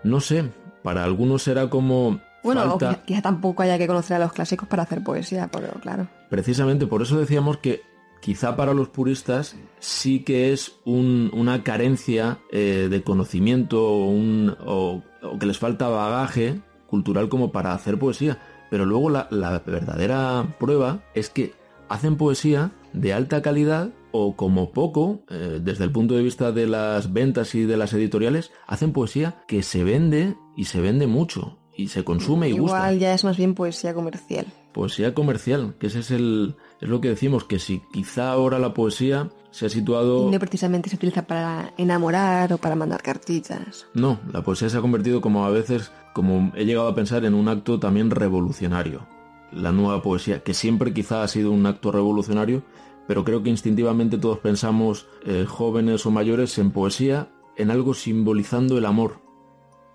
No 0.04 0.22
sé, 0.22 0.52
para 0.84 1.04
algunos 1.04 1.48
era 1.50 1.70
como 1.70 2.22
bueno, 2.46 2.78
quizá 3.06 3.22
tampoco 3.22 3.64
haya 3.64 3.78
que 3.78 3.88
conocer 3.88 4.18
a 4.18 4.20
los 4.20 4.32
clásicos 4.32 4.70
para 4.70 4.84
hacer 4.84 5.04
poesía, 5.04 5.50
pero 5.52 5.68
claro. 5.82 6.08
Precisamente 6.30 6.86
por 6.86 7.02
eso 7.02 7.20
decíamos 7.20 7.58
que 7.58 7.82
quizá 8.22 8.56
para 8.56 8.74
los 8.74 8.90
puristas 8.90 9.56
sí 9.80 10.24
que 10.24 10.54
es 10.54 10.80
una 10.86 11.64
carencia 11.64 12.40
eh, 12.52 12.88
de 12.90 13.04
conocimiento 13.04 13.84
o, 13.84 15.04
que 15.40 15.46
les 15.46 15.58
falta 15.58 15.90
bagaje 15.90 16.62
cultural 16.88 17.30
como 17.30 17.52
para 17.52 17.74
hacer 17.74 18.00
poesía. 18.00 18.40
Pero 18.70 18.86
luego 18.86 19.10
la, 19.10 19.28
verdadera 19.66 20.56
prueba 20.60 21.04
es 21.14 21.30
que 21.30 21.54
hacen 21.88 22.16
poesía 22.16 22.72
de 22.94 23.14
alta 23.14 23.42
calidad 23.42 23.90
o 24.12 24.36
como 24.36 24.72
poco, 24.72 25.22
eh, 25.30 25.60
desde 25.62 25.84
el 25.84 25.92
punto 25.92 26.16
de 26.16 26.24
vista 26.24 26.52
de 26.52 26.68
las 26.68 27.12
ventas 27.12 27.54
y 27.54 27.66
de 27.66 27.78
las 27.78 27.94
editoriales, 27.94 28.52
hacen 28.66 28.92
poesía 28.92 29.44
que 29.48 29.62
se 29.62 29.84
vende 29.84 30.36
y 30.56 30.66
se 30.66 30.82
vende 30.82 31.06
mucho 31.06 31.58
y 31.78 31.88
se 31.90 32.04
consume 32.04 32.50
y 32.50 32.52
gusta. 32.54 32.78
Igual 32.78 33.00
ya 33.00 33.14
es 33.14 33.24
más 33.24 33.38
bien 33.38 33.54
poesía 33.54 33.94
comercial. 33.94 34.46
Poesía 34.74 35.14
comercial, 35.14 35.76
que 35.80 35.88
ese 35.88 36.00
es 36.00 36.12
el 36.12 36.56
es 36.82 36.90
lo 36.90 37.02
que 37.02 37.10
decimos 37.10 37.46
que 37.46 37.60
si 37.60 37.82
quizá 37.94 38.32
ahora 38.32 38.60
la 38.60 38.74
poesía 38.74 39.30
se 39.52 39.66
ha 39.68 39.70
situado 39.70 40.30
no 40.30 40.40
precisamente 40.40 40.90
se 40.90 40.98
utiliza 40.98 41.26
para 41.26 41.74
enamorar 41.78 42.52
o 42.52 42.58
para 42.58 42.76
mandar 42.76 43.02
cartitas. 43.02 43.88
No, 43.94 44.20
la 44.32 44.44
poesía 44.44 44.70
se 44.70 44.78
ha 44.78 44.82
convertido 44.82 45.22
como 45.22 45.46
a 45.46 45.50
veces 45.50 45.92
como 46.14 46.52
he 46.56 46.66
llegado 46.66 46.88
a 46.88 46.96
pensar 46.96 47.26
en 47.26 47.34
un 47.34 47.48
acto 47.48 47.80
también 47.80 48.12
revolucionario. 48.12 49.08
La 49.52 49.72
nueva 49.72 50.02
poesía, 50.02 50.44
que 50.44 50.54
siempre 50.54 50.94
quizá 50.94 51.24
ha 51.24 51.28
sido 51.28 51.52
un 51.52 51.66
acto 51.66 51.92
revolucionario, 51.92 52.64
pero 53.08 53.24
creo 53.24 53.44
que 53.44 53.50
instintivamente 53.50 54.18
todos 54.18 54.40
pensamos, 54.40 55.08
eh, 55.26 55.46
jóvenes 55.48 56.06
o 56.06 56.12
mayores, 56.12 56.58
en 56.58 56.72
poesía, 56.72 57.30
en 57.56 57.72
algo 57.72 57.94
simbolizando 57.94 58.78
el 58.78 58.86
amor, 58.86 59.22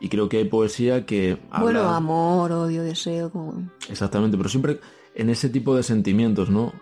y 0.01 0.09
creo 0.09 0.29
que 0.29 0.39
hay 0.39 0.45
poesía 0.45 1.05
que 1.05 1.39
habla... 1.51 1.63
Bueno, 1.63 1.89
amor, 1.91 2.51
odio, 2.53 2.83
deseo, 2.83 3.31
como... 3.31 3.71
Exactamente, 3.89 4.37
pero 4.37 4.49
siempre 4.49 4.81
en 5.15 5.29
ese 5.29 5.51
tipo 5.51 5.77
de 5.77 5.83
sentimientos, 5.83 6.49
¿no? 6.49 6.73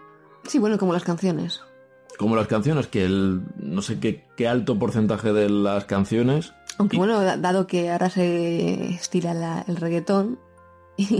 Sí, 0.44 0.58
bueno, 0.58 0.78
como 0.78 0.92
las 0.92 1.02
canciones. 1.02 1.60
Como 2.16 2.36
las 2.36 2.46
canciones, 2.46 2.86
que 2.86 3.04
el 3.04 3.42
no 3.56 3.82
sé 3.82 3.98
qué, 3.98 4.24
qué 4.36 4.46
alto 4.46 4.78
porcentaje 4.78 5.32
de 5.32 5.50
las 5.50 5.84
canciones... 5.84 6.54
Aunque 6.78 6.96
bueno, 6.96 7.20
dado 7.20 7.66
que 7.66 7.90
ahora 7.90 8.08
se 8.08 8.90
estila 8.90 9.64
el 9.66 9.76
reggaetón... 9.76 10.38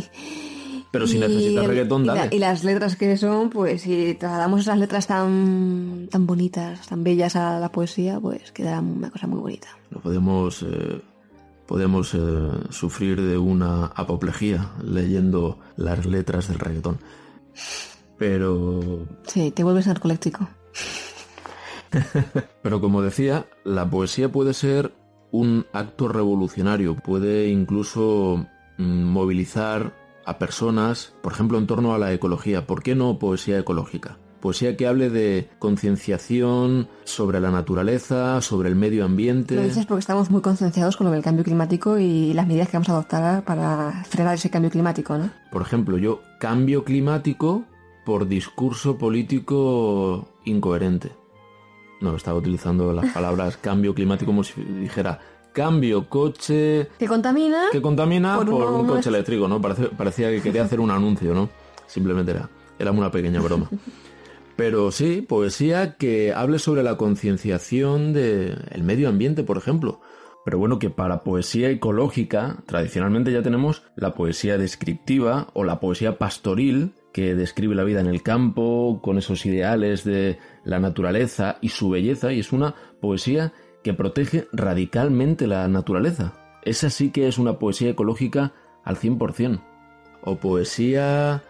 Pero 0.91 1.07
si 1.07 1.19
necesitas 1.19 1.67
reggaetón, 1.67 2.07
dale. 2.07 2.35
Y, 2.35 2.39
las 2.39 2.65
letras 2.65 2.97
que 2.97 3.19
son, 3.19 3.51
pues 3.51 3.83
si 3.83 4.15
trasladamos 4.15 4.63
esas 4.63 4.79
letras 4.79 5.07
tan, 5.07 6.09
tan 6.11 6.27
bonitas, 6.27 6.89
tan 6.89 7.05
bellas 7.05 7.37
a 7.37 7.61
la 7.61 7.71
poesía, 7.71 8.19
pues 8.19 8.53
quedará 8.53 8.81
una 8.81 9.11
cosa 9.11 9.27
muy 9.27 9.41
bonita. 9.41 9.69
Lo 9.91 10.01
podemos... 10.01 10.63
Eh, 10.63 11.03
podemos 11.69 12.15
eh, 12.15 12.19
sufrir 12.71 13.21
de 13.21 13.37
una 13.37 13.87
apoplejía 13.87 14.73
leyendo 14.83 15.59
las 15.77 16.07
letras 16.07 16.49
del 16.49 16.59
reggaetón. 16.59 16.99
Pero... 18.17 19.07
Sí, 19.27 19.51
te 19.51 19.63
vuelves 19.63 19.87
narcoléctrico. 19.87 20.49
Pero 22.63 22.81
como 22.81 23.03
decía, 23.03 23.47
la 23.65 23.89
poesía 23.89 24.33
puede 24.33 24.55
ser 24.55 24.95
un 25.31 25.67
acto 25.75 26.09
revolucionario, 26.09 26.97
puede 26.97 27.49
incluso 27.49 28.47
mm, 28.79 29.05
movilizar 29.05 29.95
a 30.25 30.39
personas, 30.39 31.15
por 31.23 31.33
ejemplo, 31.33 31.59
en 31.59 31.67
torno 31.67 31.95
a 31.95 31.99
la 31.99 32.13
ecología. 32.15 32.67
¿Por 32.67 32.83
qué 32.83 32.95
no 32.95 33.19
poesía 33.19 33.59
ecológica? 33.59 34.17
Poesía 34.41 34.77
que 34.77 34.87
hable 34.87 35.11
de 35.11 35.49
concienciación 35.59 36.89
sobre 37.05 37.41
la 37.41 37.51
naturaleza, 37.51 38.41
sobre 38.41 38.69
el 38.69 38.77
medio 38.77 39.05
ambiente. 39.05 39.57
Lo 39.57 39.63
dices 39.63 39.85
porque 39.87 40.01
estamos 40.01 40.31
muy 40.31 40.41
concienciados 40.43 40.97
con 40.97 41.07
lo 41.07 41.13
del 41.13 41.23
cambio 41.23 41.45
climático 41.45 41.99
y 41.99 42.33
las 42.35 42.47
medidas 42.47 42.69
que 42.69 42.77
vamos 42.77 42.89
a 42.89 42.93
adoptar 42.93 43.45
para 43.45 44.05
frenar 44.09 44.35
ese 44.35 44.49
cambio 44.51 44.71
climático, 44.71 45.19
¿no? 45.19 45.31
Por 45.51 45.63
ejemplo, 45.63 45.99
yo 45.99 46.21
cambio 46.39 46.85
climático 46.85 47.65
por 48.05 48.29
discurso 48.29 48.97
político 48.97 50.29
incoherente. 50.45 51.13
No, 52.01 52.15
estaba 52.15 52.39
utilizando 52.39 52.93
las 52.93 53.07
palabras 53.13 53.57
cambio 53.57 53.95
climático 53.95 54.27
como 54.31 54.45
si 54.45 54.61
dijera 54.63 55.19
cambio 55.53 56.09
coche 56.09 56.89
Que 56.99 57.07
contamina. 57.09 57.65
que 57.73 57.83
contamina 57.83 58.37
por, 58.37 58.47
Por 58.51 58.71
un 58.71 58.87
coche 58.87 59.09
eléctrico, 59.09 59.49
¿no? 59.49 59.61
Parece- 59.61 59.89
parecía 59.89 60.31
que 60.31 60.41
quería 60.41 60.63
hacer 60.63 60.79
un 60.79 60.91
anuncio, 60.93 61.35
¿no? 61.35 61.49
Simplemente 61.87 62.31
era, 62.31 62.49
era 62.79 62.93
una 62.93 63.11
pequeña 63.11 63.41
broma. 63.41 63.69
Pero 64.59 64.91
sí, 64.91 65.23
poesía 65.23 65.95
que 65.95 66.33
hable 66.33 66.59
sobre 66.59 66.83
la 66.83 66.97
concienciación 66.97 68.13
del 68.13 68.83
medio 68.83 69.09
ambiente, 69.09 69.45
por 69.45 69.57
ejemplo. 69.57 70.01
Pero 70.45 70.59
bueno, 70.59 70.81
que 70.81 70.91
para 70.91 71.23
poesía 71.23 71.71
ecológica, 71.71 72.57
tradicionalmente 72.67 73.31
ya 73.31 73.41
tenemos 73.41 73.85
la 73.95 74.15
poesía 74.15 74.59
descriptiva 74.59 75.47
o 75.53 75.63
la 75.63 75.79
poesía 75.79 76.19
pastoril, 76.19 76.95
que 77.13 77.37
describe 77.37 77.77
la 77.77 77.85
vida 77.85 78.01
en 78.01 78.09
el 78.09 78.25
campo, 78.25 78.99
con 79.01 79.17
esos 79.17 79.47
ideales 79.47 80.03
de 80.03 80.41
la 80.65 80.81
naturaleza 80.81 81.59
y 81.61 81.69
su 81.69 81.91
belleza, 81.91 82.33
y 82.33 82.41
es 82.41 82.51
una 82.51 82.75
poesía 83.01 83.53
que 83.85 83.95
protege 83.95 84.49
radicalmente 84.53 85.47
la 85.47 85.69
naturaleza. 85.69 86.35
Esa 86.65 86.91
sí 86.91 87.13
que 87.13 87.29
es 87.29 87.39
una 87.39 87.61
poesía 87.61 87.91
ecológica 87.91 88.55
al 88.83 88.97
100%. 88.97 89.63
O 90.25 90.41
poesía 90.41 91.45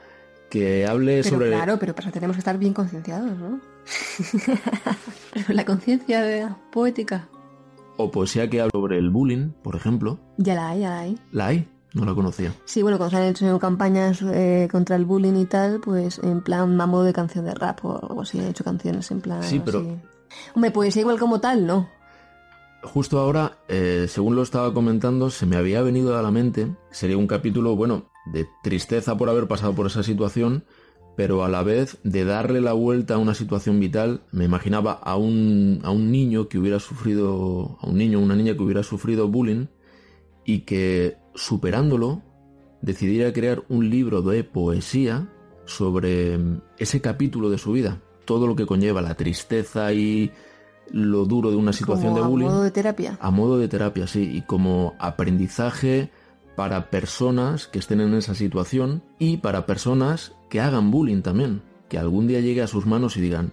que 0.51 0.87
hable 0.87 1.23
Pero 1.23 1.37
sobre... 1.37 1.51
claro, 1.51 1.79
pero 1.79 1.95
para 1.95 2.11
tenemos 2.11 2.37
que 2.37 2.41
estar 2.41 2.59
bien 2.59 2.73
concienciados, 2.75 3.37
¿no? 3.37 3.61
pero 5.35 5.45
la 5.49 5.65
conciencia 5.65 6.57
poética. 6.73 7.29
O 7.97 8.11
poesía 8.11 8.49
que 8.49 8.61
hable 8.61 8.71
sobre 8.73 8.99
el 8.99 9.11
bullying, 9.11 9.51
por 9.63 9.77
ejemplo. 9.77 10.19
Ya 10.37 10.55
la 10.55 10.71
hay, 10.71 10.81
ya 10.81 10.91
la 10.91 10.99
hay. 11.01 11.19
¿La 11.33 11.47
hay? 11.49 11.69
No 11.95 12.05
la 12.05 12.15
conocía. 12.15 12.55
Sí, 12.65 12.83
bueno, 12.83 12.99
cuando 12.99 13.17
se 13.17 13.23
han 13.23 13.29
hecho 13.29 13.59
campañas 13.59 14.23
eh, 14.23 14.69
contra 14.71 14.95
el 14.97 15.05
bullying 15.05 15.35
y 15.37 15.47
tal, 15.47 15.81
pues 15.81 16.19
en 16.23 16.43
plan 16.43 16.77
modo 16.77 17.03
de 17.03 17.13
canción 17.13 17.45
de 17.45 17.55
rap 17.55 17.85
o 17.85 17.99
algo 18.09 18.23
así, 18.23 18.39
he 18.39 18.49
hecho 18.49 18.63
canciones 18.63 19.11
en 19.11 19.21
plan. 19.21 19.43
Sí, 19.43 19.61
pero- 19.65 19.81
así. 19.81 19.97
Hombre, 20.55 20.71
poesía 20.71 21.01
igual 21.01 21.19
como 21.19 21.41
tal, 21.41 21.67
no. 21.67 21.89
Justo 22.83 23.19
ahora, 23.19 23.59
eh, 23.67 24.07
según 24.09 24.37
lo 24.37 24.43
estaba 24.43 24.73
comentando, 24.73 25.31
se 25.31 25.47
me 25.47 25.57
había 25.57 25.83
venido 25.83 26.17
a 26.17 26.23
la 26.23 26.31
mente, 26.31 26.69
sería 26.91 27.17
un 27.17 27.27
capítulo, 27.27 27.75
bueno, 27.75 28.11
de 28.33 28.47
tristeza 28.63 29.17
por 29.17 29.29
haber 29.29 29.49
pasado 29.49 29.75
por 29.75 29.87
esa 29.87 30.03
situación, 30.03 30.65
pero 31.17 31.45
a 31.45 31.49
la 31.49 31.63
vez 31.63 31.99
de 32.05 32.25
darle 32.25 32.61
la 32.61 32.75
vuelta 32.75 33.15
a 33.15 33.19
una 33.19 33.35
situación 33.35 33.81
vital, 33.81 34.23
me 34.31 34.45
imaginaba 34.45 34.93
a 34.93 35.17
un, 35.17 35.81
a 35.83 35.91
un 35.91 36.13
niño 36.13 36.49
que 36.49 36.59
hubiera 36.59 36.79
sufrido, 36.79 37.79
a 37.81 37.87
un 37.89 37.99
niño 37.99 38.19
o 38.19 38.23
una 38.23 38.37
niña 38.37 38.55
que 38.55 38.63
hubiera 38.63 38.83
sufrido 38.83 39.29
bullying 39.29 39.67
y 40.45 40.61
que 40.61 41.17
superándolo 41.35 42.23
decidiera 42.83 43.33
crear 43.33 43.65
un 43.69 43.91
libro 43.91 44.23
de 44.23 44.45
poesía 44.45 45.29
sobre 45.65 46.39
ese 46.79 47.01
capítulo 47.01 47.51
de 47.51 47.59
su 47.59 47.73
vida, 47.73 48.01
todo 48.25 48.47
lo 48.47 48.57
que 48.57 48.67
conlleva 48.67 49.03
la 49.03 49.15
tristeza 49.15 49.93
y 49.93 50.31
lo 50.91 51.25
duro 51.25 51.51
de 51.51 51.57
una 51.57 51.73
situación 51.73 52.13
como 52.13 52.19
de 52.21 52.25
a 52.25 52.29
bullying 52.29 52.47
modo 52.47 52.63
de 52.63 52.71
terapia. 52.71 53.19
a 53.21 53.31
modo 53.31 53.59
de 53.59 53.69
terapia, 53.69 54.07
sí, 54.07 54.31
y 54.33 54.43
como 54.43 54.95
aprendizaje 54.99 56.11
para 56.59 56.91
personas 56.91 57.69
que 57.69 57.79
estén 57.79 58.01
en 58.01 58.15
esa 58.15 58.35
situación 58.35 59.05
y 59.21 59.37
para 59.37 59.65
personas 59.65 60.33
que 60.51 60.61
hagan 60.61 60.91
bullying 60.91 61.23
también, 61.23 61.63
que 61.89 61.99
algún 61.99 62.27
día 62.27 62.41
llegue 62.41 62.63
a 62.63 62.67
sus 62.67 62.85
manos 62.85 63.17
y 63.17 63.21
digan, 63.21 63.53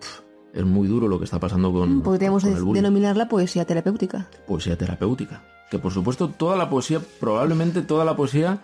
"Pf, 0.00 0.22
es 0.58 0.64
muy 0.64 0.88
duro 0.88 1.06
lo 1.06 1.18
que 1.20 1.26
está 1.26 1.38
pasando 1.38 1.72
con, 1.72 2.02
Podríamos 2.02 2.42
con 2.42 2.52
el 2.52 2.60
bullying. 2.64 2.82
denominarla 2.82 3.28
poesía 3.28 3.64
terapéutica. 3.66 4.28
Poesía 4.48 4.76
terapéutica. 4.76 5.44
Que 5.70 5.78
por 5.78 5.92
supuesto 5.92 6.28
toda 6.28 6.56
la 6.56 6.68
poesía, 6.68 6.98
probablemente 7.20 7.82
toda 7.82 8.04
la 8.04 8.16
poesía 8.16 8.58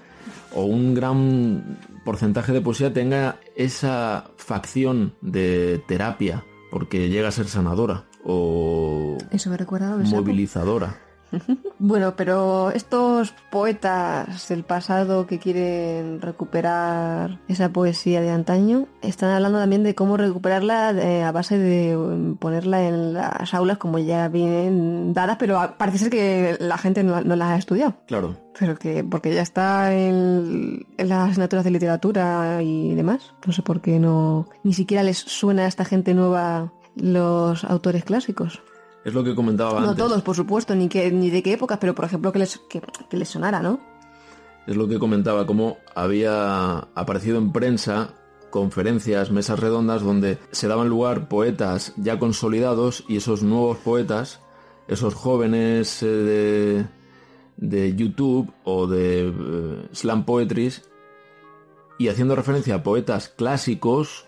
o 0.53 0.65
un 0.65 0.93
gran 0.93 1.79
porcentaje 2.05 2.51
de 2.53 2.61
poesía 2.61 2.93
tenga 2.93 3.37
esa 3.55 4.31
facción 4.37 5.15
de 5.21 5.81
terapia, 5.87 6.43
porque 6.73 7.09
llega 7.09 7.29
a 7.29 7.31
ser 7.31 7.47
sanadora 7.47 8.07
o 8.25 9.17
Eso 9.31 9.49
me 9.49 9.57
recuerda 9.57 9.87
a 9.87 9.91
lo 9.93 9.99
de 9.99 10.07
Sapo. 10.07 10.17
movilizadora. 10.23 11.06
Bueno, 11.79 12.15
pero 12.17 12.71
estos 12.71 13.35
poetas 13.51 14.49
del 14.49 14.65
pasado 14.65 15.27
que 15.27 15.39
quieren 15.39 16.21
recuperar 16.21 17.39
esa 17.49 17.69
poesía 17.69 18.21
de 18.21 18.31
antaño 18.31 18.87
están 19.03 19.31
hablando 19.31 19.59
también 19.59 19.83
de 19.83 19.95
cómo 19.95 20.17
recuperarla 20.17 20.93
eh, 20.93 21.23
a 21.23 21.33
base 21.33 21.59
de 21.59 21.97
um, 21.97 22.37
ponerla 22.37 22.87
en 22.89 23.13
las 23.13 23.53
aulas 23.55 23.79
como 23.79 23.99
ya 23.99 24.29
vienen 24.29 25.13
dadas, 25.13 25.37
pero 25.39 25.75
parece 25.77 25.99
ser 25.99 26.11
que 26.11 26.57
la 26.59 26.79
gente 26.79 27.03
no, 27.03 27.21
no 27.21 27.37
las 27.37 27.51
ha 27.51 27.57
estudiado. 27.57 27.95
Claro, 28.07 28.37
Pero 28.59 28.77
que 28.77 29.05
porque 29.05 29.35
ya 29.35 29.43
está 29.43 29.95
en, 29.95 30.87
en 30.97 31.09
las 31.09 31.31
asignaturas 31.31 31.65
de 31.65 31.71
literatura 31.71 32.63
y 32.63 32.95
demás. 32.95 33.35
No 33.47 33.53
sé 33.53 33.63
por 33.63 33.81
qué 33.81 33.99
no 33.99 34.49
ni 34.65 34.73
siquiera 34.73 35.03
les 35.03 35.19
suena 35.19 35.65
a 35.65 35.69
esta 35.69 35.85
gente 35.85 36.15
nueva 36.15 36.73
los 36.97 37.65
autores 37.65 38.05
clásicos. 38.05 38.63
Es 39.07 39.15
lo 39.15 39.23
que 39.23 39.37
comentaba 39.37 39.81
No 39.81 39.91
antes. 39.91 40.05
todos, 40.05 40.23
por 40.23 40.35
supuesto, 40.35 40.75
ni 40.75 40.89
que 40.89 41.13
ni 41.13 41.31
de 41.31 41.41
qué 41.41 41.53
épocas, 41.53 41.79
pero 41.81 41.95
por 41.95 42.05
ejemplo 42.05 42.33
que 42.33 42.41
les 42.41 42.59
que, 42.69 42.83
que 43.09 43.17
les 43.17 43.29
sonara, 43.29 43.63
¿no? 43.63 43.79
Es 44.67 44.75
lo 44.75 44.89
que 44.89 44.99
comentaba, 44.99 45.47
cómo 45.47 45.79
había 45.95 46.79
aparecido 46.97 47.39
en 47.39 47.53
prensa 47.53 48.15
conferencias, 48.51 49.31
mesas 49.31 49.61
redondas 49.61 50.03
donde 50.03 50.39
se 50.51 50.67
daban 50.67 50.89
lugar 50.89 51.29
poetas 51.29 51.93
ya 51.97 52.19
consolidados 52.19 53.05
y 53.07 53.19
esos 53.19 53.45
nuevos 53.45 53.79
poetas, 53.79 54.41
esos 54.89 55.15
jóvenes 55.15 56.03
eh, 56.03 56.07
de, 56.07 56.87
de 57.59 57.95
YouTube 57.95 58.53
o 58.65 58.89
de 58.89 59.29
eh, 59.29 59.89
slam 59.93 60.25
poetries, 60.25 60.83
y 61.99 62.09
haciendo 62.09 62.35
referencia 62.35 62.75
a 62.75 62.83
poetas 62.83 63.29
clásicos, 63.29 64.26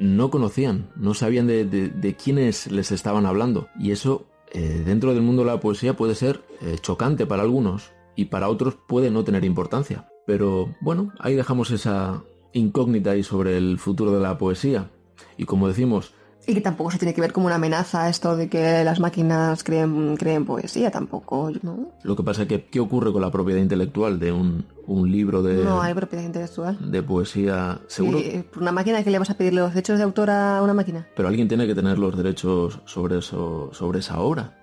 no 0.00 0.30
conocían, 0.30 0.90
no 0.96 1.14
sabían 1.14 1.46
de, 1.46 2.16
quiénes 2.22 2.72
les 2.72 2.90
estaban 2.90 3.26
hablando. 3.26 3.68
Y 3.78 3.92
eso, 3.92 4.26
eh, 4.50 4.82
dentro 4.84 5.12
del 5.12 5.22
mundo 5.22 5.44
de 5.44 5.50
la 5.50 5.60
poesía, 5.60 5.94
puede 5.94 6.14
ser 6.14 6.42
eh, 6.62 6.78
chocante 6.80 7.26
para 7.26 7.42
algunos 7.42 7.92
y 8.16 8.24
para 8.24 8.48
otros 8.48 8.76
puede 8.88 9.10
no 9.10 9.22
tener 9.24 9.44
importancia. 9.44 10.08
Pero 10.26 10.74
bueno, 10.80 11.12
ahí 11.20 11.34
dejamos 11.34 11.70
esa 11.70 12.24
incógnita 12.52 13.10
ahí 13.10 13.22
sobre 13.22 13.58
el 13.58 13.78
futuro 13.78 14.10
de 14.12 14.20
la 14.20 14.38
poesía. 14.38 14.90
Y 15.36 15.44
como 15.44 15.68
decimos, 15.68 16.14
Y 16.46 16.54
que 16.54 16.60
tampoco 16.60 16.90
se 16.90 16.98
tiene 16.98 17.14
que 17.14 17.20
ver 17.20 17.32
como 17.32 17.46
una 17.46 17.56
amenaza 17.56 18.08
esto 18.08 18.36
de 18.36 18.48
que 18.48 18.82
las 18.82 18.98
máquinas 18.98 19.62
creen, 19.62 20.16
creen 20.16 20.46
poesía, 20.46 20.90
tampoco, 20.90 21.50
¿no? 21.62 21.90
lo 22.02 22.16
que 22.16 22.22
pasa 22.22 22.42
es 22.42 22.48
que, 22.48 22.64
¿qué 22.64 22.80
ocurre 22.80 23.12
con 23.12 23.20
la 23.22 23.30
propiedad 23.30 23.60
intelectual 23.60 24.18
de 24.18 24.32
un, 24.32 24.64
un 24.86 25.10
libro 25.12 25.42
de, 25.42 25.62
No 25.62 25.80
hay 25.82 25.94
propiedad 25.94 26.24
intelectual. 26.24 26.78
de 26.90 27.02
poesía? 27.02 27.80
Seguro, 27.86 28.18
una 28.58 28.72
máquina 28.72 29.04
que 29.04 29.10
le 29.10 29.18
vas 29.18 29.30
a 29.30 29.34
pedir 29.34 29.52
los 29.54 29.70
derechos 29.74 29.98
de 29.98 30.04
autor 30.04 30.30
a 30.30 30.62
una 30.62 30.74
máquina. 30.74 31.06
pero 31.14 31.28
alguien 31.28 31.46
tiene 31.46 31.66
que 31.66 31.74
tener 31.74 31.98
los 31.98 32.16
derechos 32.16 32.80
sobre, 32.86 33.18
eso, 33.18 33.68
sobre 33.72 34.00
esa 34.00 34.18
obra. 34.20 34.56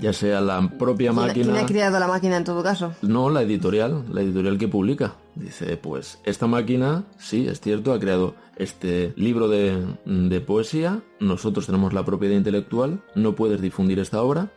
Ya 0.00 0.12
sea 0.14 0.40
la 0.40 0.66
propia 0.78 1.10
¿Quién, 1.12 1.26
máquina... 1.26 1.44
quién 1.52 1.56
ha 1.64 1.66
creado 1.66 1.98
la 2.00 2.06
máquina 2.08 2.36
en 2.38 2.44
todo 2.44 2.62
caso? 2.62 2.94
No, 3.02 3.28
la 3.28 3.42
editorial, 3.42 4.04
la 4.10 4.22
editorial 4.22 4.56
que 4.56 4.66
publica. 4.66 5.14
Dice, 5.34 5.76
pues 5.76 6.18
esta 6.24 6.46
máquina, 6.46 7.04
sí, 7.18 7.46
es 7.46 7.60
cierto, 7.60 7.92
ha 7.92 8.00
creado 8.00 8.34
este 8.56 9.12
libro 9.16 9.48
de, 9.48 9.84
de 10.06 10.40
poesía, 10.40 11.00
nosotros 11.20 11.66
tenemos 11.66 11.92
la 11.92 12.04
propiedad 12.04 12.34
intelectual, 12.34 13.02
no 13.14 13.34
puedes 13.34 13.60
difundir 13.60 13.98
esta 13.98 14.22
obra, 14.22 14.48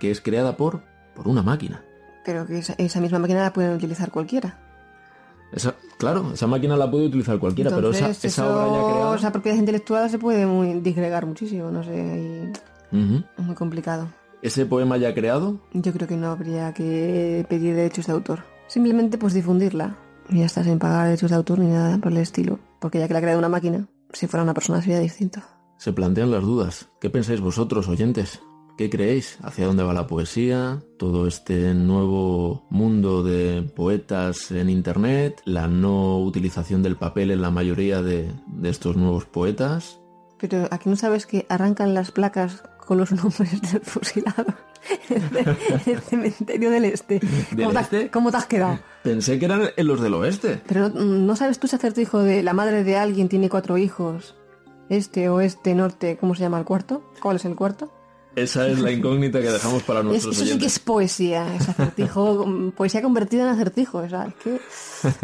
que 0.00 0.10
es 0.10 0.20
creada 0.20 0.56
por, 0.56 0.80
por 1.14 1.28
una 1.28 1.42
máquina. 1.42 1.82
Pero 2.24 2.46
que 2.46 2.58
esa, 2.58 2.74
esa 2.78 3.00
misma 3.00 3.18
máquina 3.18 3.42
la 3.42 3.52
pueden 3.52 3.74
utilizar 3.74 4.10
cualquiera. 4.10 4.58
Esa, 5.52 5.74
claro, 5.98 6.32
esa 6.32 6.46
máquina 6.46 6.76
la 6.76 6.90
puede 6.90 7.06
utilizar 7.06 7.38
cualquiera, 7.38 7.70
pero 7.70 7.90
esa, 7.90 8.08
esa 8.10 8.26
eso- 8.28 8.46
obra 8.46 8.66
ya 8.80 8.92
creada... 8.92 9.16
Esa 9.16 9.32
propiedad 9.32 9.58
intelectual 9.58 10.10
se 10.10 10.18
puede 10.18 10.46
muy, 10.46 10.80
disgregar 10.80 11.24
muchísimo, 11.26 11.70
no 11.70 11.84
sé, 11.84 12.50
es 12.92 13.44
muy 13.44 13.54
complicado. 13.54 14.08
Ese 14.46 14.64
poema 14.64 14.96
ya 14.96 15.12
creado, 15.12 15.58
Yo 15.72 15.92
creo 15.92 16.06
que 16.06 16.16
no 16.16 16.28
habría 16.28 16.72
que 16.72 17.44
pedir 17.50 17.74
derechos 17.74 18.06
de 18.06 18.12
autor. 18.12 18.44
Simplemente 18.68 19.18
pues 19.18 19.34
difundirla. 19.34 19.98
Y 20.28 20.38
ya 20.38 20.44
está, 20.46 20.62
sin 20.62 20.78
pagar 20.78 21.06
derechos 21.06 21.30
de 21.30 21.36
autor 21.36 21.58
ni 21.58 21.66
nada 21.66 21.98
por 21.98 22.12
el 22.12 22.18
estilo. 22.18 22.60
Porque 22.78 23.00
ya 23.00 23.08
que 23.08 23.12
la 23.12 23.18
ha 23.18 23.22
creado 23.22 23.40
una 23.40 23.48
máquina, 23.48 23.88
si 24.12 24.28
fuera 24.28 24.44
una 24.44 24.54
persona 24.54 24.80
sería 24.80 25.00
distinto. 25.00 25.40
se 25.78 25.92
plantean 25.92 26.30
las 26.30 26.42
dudas. 26.42 26.88
¿Qué 27.00 27.10
pensáis 27.10 27.40
vosotros, 27.40 27.88
oyentes? 27.88 28.40
¿Qué 28.78 28.88
creéis? 28.88 29.36
¿Hacia 29.42 29.66
dónde 29.66 29.82
va 29.82 29.92
la 29.92 30.06
poesía? 30.06 30.80
¿Todo 30.96 31.26
este 31.26 31.74
nuevo 31.74 32.68
mundo 32.70 33.24
de 33.24 33.62
poetas 33.74 34.52
en 34.52 34.70
Internet? 34.70 35.42
¿La 35.44 35.66
no 35.66 36.18
utilización 36.18 36.84
del 36.84 36.94
papel 36.94 37.32
en 37.32 37.42
la 37.42 37.50
mayoría 37.50 38.00
de, 38.00 38.30
de 38.46 38.68
estos 38.68 38.96
nuevos 38.96 39.24
poetas? 39.24 39.98
Pero 40.38 40.68
aquí 40.70 40.88
no 40.88 40.94
sabes 40.94 41.26
que 41.26 41.46
arrancan 41.48 41.94
las 41.94 42.12
placas 42.12 42.62
con 42.86 42.96
los 42.98 43.12
nombres 43.12 43.60
del 43.72 43.80
fusilado 43.82 44.54
en 45.10 45.46
el 45.94 46.00
cementerio 46.00 46.70
del 46.70 46.84
este. 46.86 47.18
¿Del 47.50 47.66
¿Cómo, 47.66 47.72
te, 47.72 47.80
este? 47.80 48.04
has- 48.04 48.10
cómo 48.10 48.30
te 48.30 48.36
has 48.38 48.46
quedado? 48.46 48.78
Pensé 49.02 49.38
que 49.38 49.44
eran 49.44 49.68
los 49.76 50.00
del 50.00 50.14
oeste. 50.14 50.62
Pero 50.66 50.88
mm, 50.88 51.26
no 51.26 51.36
sabes 51.36 51.58
tú 51.58 51.66
ese 51.66 51.76
acertijo 51.76 52.20
de 52.22 52.42
la 52.42 52.52
madre 52.52 52.84
de 52.84 52.96
alguien 52.96 53.28
tiene 53.28 53.48
cuatro 53.48 53.76
hijos. 53.78 54.34
Este, 54.88 55.28
oeste, 55.28 55.74
norte, 55.74 56.16
¿cómo 56.16 56.34
se 56.36 56.42
llama 56.42 56.58
el 56.58 56.64
cuarto? 56.64 57.02
¿Cuál 57.20 57.36
es 57.36 57.44
el 57.44 57.56
cuarto? 57.56 57.92
Esa 58.36 58.68
es 58.68 58.78
la 58.80 58.92
incógnita 58.92 59.40
que 59.40 59.50
dejamos 59.50 59.82
para 59.82 60.00
Es- 60.00 60.04
nuestros 60.06 60.36
eso 60.36 60.52
sí 60.52 60.58
que 60.58 60.66
es 60.66 60.78
poesía, 60.78 61.56
es 61.56 61.68
acertijo, 61.70 62.44
mm, 62.46 62.72
poesía 62.72 63.00
convertida 63.02 63.44
en 63.44 63.48
acertijo. 63.48 63.98
o 63.98 64.08
sea, 64.08 64.32
que- 64.44 64.60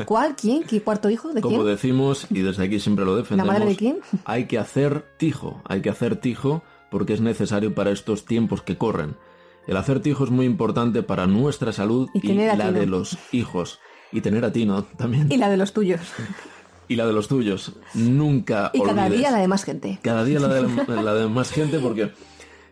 ¿Cuál? 0.07 0.35
¿Quién? 0.35 0.63
¿Qué 0.65 0.83
cuarto 0.83 1.11
hijo? 1.11 1.33
¿De 1.33 1.43
Como 1.43 1.57
quién? 1.59 1.69
decimos, 1.69 2.27
y 2.31 2.41
desde 2.41 2.65
aquí 2.65 2.81
siempre 2.81 3.05
lo 3.05 3.15
defendemos, 3.15 3.53
madre 3.53 3.67
de 3.67 3.77
quién? 3.77 3.99
hay 4.25 4.47
que 4.47 4.59
hacer 4.59 5.05
tijo, 5.19 5.61
hay 5.69 5.83
que 5.83 5.91
hacer 5.91 6.17
tijo 6.17 6.63
porque 6.93 7.15
es 7.15 7.21
necesario 7.23 7.75
para 7.75 7.91
estos 7.91 8.27
tiempos 8.27 8.63
que 8.63 8.77
corren. 8.79 9.17
El 9.67 9.77
hacer 9.79 10.01
tijo 10.01 10.25
es 10.25 10.31
muy 10.31 10.45
importante 10.47 11.03
para 11.03 11.27
nuestra 11.27 11.73
salud 11.73 12.09
Y 12.15 12.33
la 12.35 12.57
tino. 12.57 12.73
de 12.73 12.87
los 12.87 13.19
hijos. 13.33 13.81
Y 14.13 14.21
tener 14.21 14.45
a 14.45 14.53
Tino 14.53 14.85
también. 14.85 15.33
Y 15.33 15.39
la 15.39 15.49
de 15.49 15.57
los 15.57 15.73
tuyos. 15.73 16.01
Y 16.87 16.97
la 16.97 17.07
de 17.07 17.15
los 17.15 17.29
tuyos. 17.29 17.73
Nunca 17.95 18.71
Y 18.75 18.83
cada 18.83 19.09
día 19.09 19.31
la 19.31 19.39
de 19.39 19.49
más 19.49 19.65
gente. 19.65 19.99
Cada 20.03 20.23
día 20.25 20.39
la 20.39 20.49
de, 20.49 21.03
la 21.03 21.15
de 21.15 21.29
más 21.29 21.51
gente 21.51 21.79
porque 21.79 22.13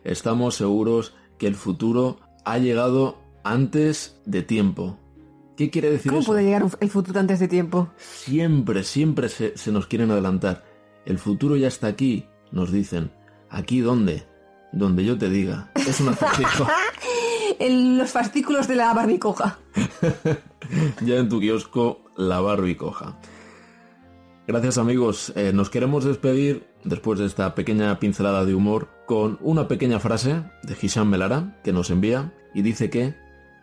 estamos 0.03 0.53
seguros 0.53 1.15
que 1.39 1.47
el 1.47 1.55
futuro 1.55 2.19
ha 2.45 2.59
llegado 2.59 3.17
antes 3.43 4.21
de 4.25 4.43
tiempo. 4.43 4.99
¿Qué 5.57 5.71
quiere 5.71 5.89
decir 5.89 6.11
¿Cómo 6.11 6.21
eso? 6.21 6.31
puede 6.31 6.43
llegar 6.43 6.65
el 6.79 6.89
futuro 6.89 7.19
antes 7.19 7.39
de 7.39 7.47
tiempo? 7.47 7.89
Siempre, 7.97 8.83
siempre 8.83 9.27
se, 9.29 9.57
se 9.57 9.71
nos 9.71 9.87
quieren 9.87 10.11
adelantar. 10.11 10.63
El 11.05 11.17
futuro 11.17 11.55
ya 11.55 11.67
está 11.67 11.87
aquí, 11.87 12.25
nos 12.51 12.71
dicen. 12.71 13.11
¿Aquí 13.51 13.81
dónde? 13.81 14.23
Donde 14.71 15.03
yo 15.03 15.17
te 15.17 15.29
diga. 15.29 15.71
Es 15.75 15.99
un 15.99 16.09
acertijo. 16.09 16.67
En 17.59 17.97
los 17.97 18.09
fascículos 18.09 18.67
de 18.67 18.75
la 18.75 18.91
barbicoja. 18.93 19.59
ya 21.01 21.17
en 21.17 21.29
tu 21.29 21.39
kiosco, 21.39 22.05
la 22.15 22.39
barbicoja. 22.39 23.19
Gracias 24.47 24.79
amigos. 24.79 25.31
Eh, 25.35 25.51
nos 25.53 25.69
queremos 25.69 26.03
despedir 26.03 26.65
después 26.83 27.19
de 27.19 27.25
esta 27.27 27.53
pequeña 27.53 27.99
pincelada 27.99 28.45
de 28.45 28.55
humor 28.55 28.87
con 29.05 29.37
una 29.41 29.67
pequeña 29.67 29.99
frase 29.99 30.43
de 30.63 30.77
Hisham 30.81 31.09
Melara 31.09 31.59
que 31.63 31.73
nos 31.73 31.91
envía 31.91 32.33
y 32.55 32.63
dice 32.63 32.89
que 32.89 33.15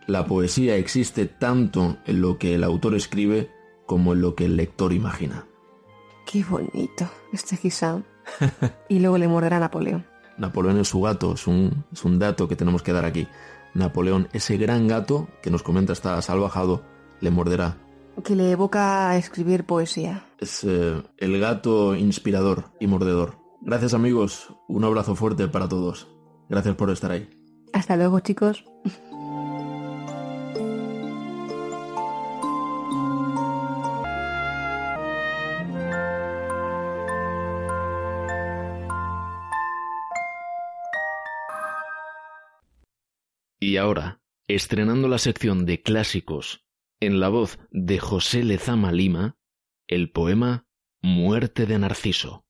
la 0.07 0.25
poesía 0.25 0.77
existe 0.77 1.25
tanto 1.25 1.97
en 2.05 2.21
lo 2.21 2.37
que 2.37 2.55
el 2.55 2.63
autor 2.63 2.95
escribe 2.95 3.51
como 3.85 4.13
en 4.13 4.21
lo 4.21 4.35
que 4.35 4.45
el 4.45 4.55
lector 4.55 4.93
imagina. 4.93 5.45
Qué 6.25 6.43
bonito 6.43 7.09
este 7.33 7.57
Gisam. 7.57 8.03
Y 8.89 8.99
luego 8.99 9.17
le 9.17 9.27
morderá 9.27 9.57
a 9.57 9.59
Napoleón. 9.59 10.05
Napoleón 10.37 10.79
es 10.79 10.87
su 10.87 11.01
gato, 11.01 11.33
es 11.33 11.47
un, 11.47 11.83
es 11.91 12.03
un 12.05 12.17
dato 12.17 12.47
que 12.47 12.55
tenemos 12.55 12.81
que 12.81 12.93
dar 12.93 13.05
aquí. 13.05 13.27
Napoleón, 13.73 14.29
ese 14.33 14.57
gran 14.57 14.87
gato 14.87 15.27
que 15.41 15.51
nos 15.51 15.63
comenta 15.63 15.93
está 15.93 16.21
salvajado, 16.21 16.81
le 17.19 17.29
morderá. 17.29 17.77
Que 18.23 18.35
le 18.35 18.51
evoca 18.51 19.09
a 19.09 19.17
escribir 19.17 19.65
poesía. 19.65 20.25
Es 20.39 20.63
eh, 20.63 21.01
el 21.17 21.39
gato 21.39 21.95
inspirador 21.95 22.65
y 22.79 22.87
mordedor. 22.87 23.37
Gracias 23.61 23.93
amigos, 23.93 24.53
un 24.67 24.83
abrazo 24.85 25.15
fuerte 25.15 25.47
para 25.47 25.67
todos. 25.67 26.07
Gracias 26.49 26.75
por 26.75 26.89
estar 26.89 27.11
ahí. 27.11 27.29
Hasta 27.73 27.95
luego, 27.95 28.19
chicos. 28.21 28.65
ahora, 43.79 44.21
estrenando 44.47 45.07
la 45.07 45.17
sección 45.17 45.65
de 45.65 45.81
clásicos, 45.81 46.65
en 46.99 47.19
la 47.19 47.29
voz 47.29 47.59
de 47.71 47.99
José 47.99 48.43
Lezama 48.43 48.91
Lima, 48.91 49.37
el 49.87 50.11
poema 50.11 50.67
Muerte 51.01 51.65
de 51.65 51.79
Narciso. 51.79 52.45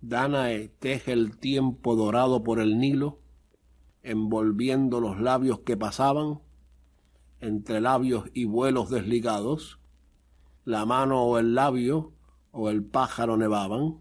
Danae 0.00 0.68
teje 0.68 1.12
el 1.12 1.38
tiempo 1.38 1.96
dorado 1.96 2.42
por 2.42 2.60
el 2.60 2.78
Nilo, 2.78 3.20
envolviendo 4.02 5.00
los 5.00 5.20
labios 5.20 5.60
que 5.60 5.76
pasaban, 5.76 6.40
entre 7.40 7.80
labios 7.80 8.30
y 8.32 8.44
vuelos 8.44 8.88
desligados, 8.88 9.80
la 10.64 10.86
mano 10.86 11.22
o 11.22 11.38
el 11.38 11.54
labio 11.54 12.14
o 12.52 12.70
el 12.70 12.84
pájaro 12.84 13.36
nevaban, 13.36 14.00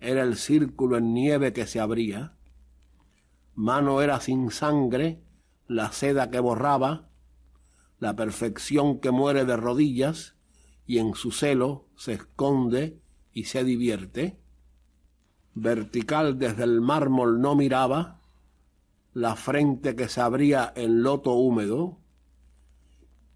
era 0.00 0.22
el 0.22 0.36
círculo 0.36 0.96
en 0.96 1.14
nieve 1.14 1.52
que 1.52 1.66
se 1.66 1.78
abría, 1.78 2.36
mano 3.60 4.00
era 4.00 4.20
sin 4.20 4.50
sangre, 4.50 5.22
la 5.68 5.92
seda 5.92 6.30
que 6.30 6.40
borraba, 6.40 7.10
la 7.98 8.16
perfección 8.16 9.00
que 9.00 9.10
muere 9.10 9.44
de 9.44 9.54
rodillas 9.58 10.34
y 10.86 10.96
en 10.96 11.14
su 11.14 11.30
celo 11.30 11.86
se 11.94 12.14
esconde 12.14 13.02
y 13.34 13.44
se 13.44 13.62
divierte. 13.62 14.40
Vertical 15.52 16.38
desde 16.38 16.64
el 16.64 16.80
mármol 16.80 17.42
no 17.42 17.54
miraba, 17.54 18.22
la 19.12 19.36
frente 19.36 19.94
que 19.94 20.08
se 20.08 20.22
abría 20.22 20.72
en 20.74 21.02
loto 21.02 21.34
húmedo, 21.34 21.98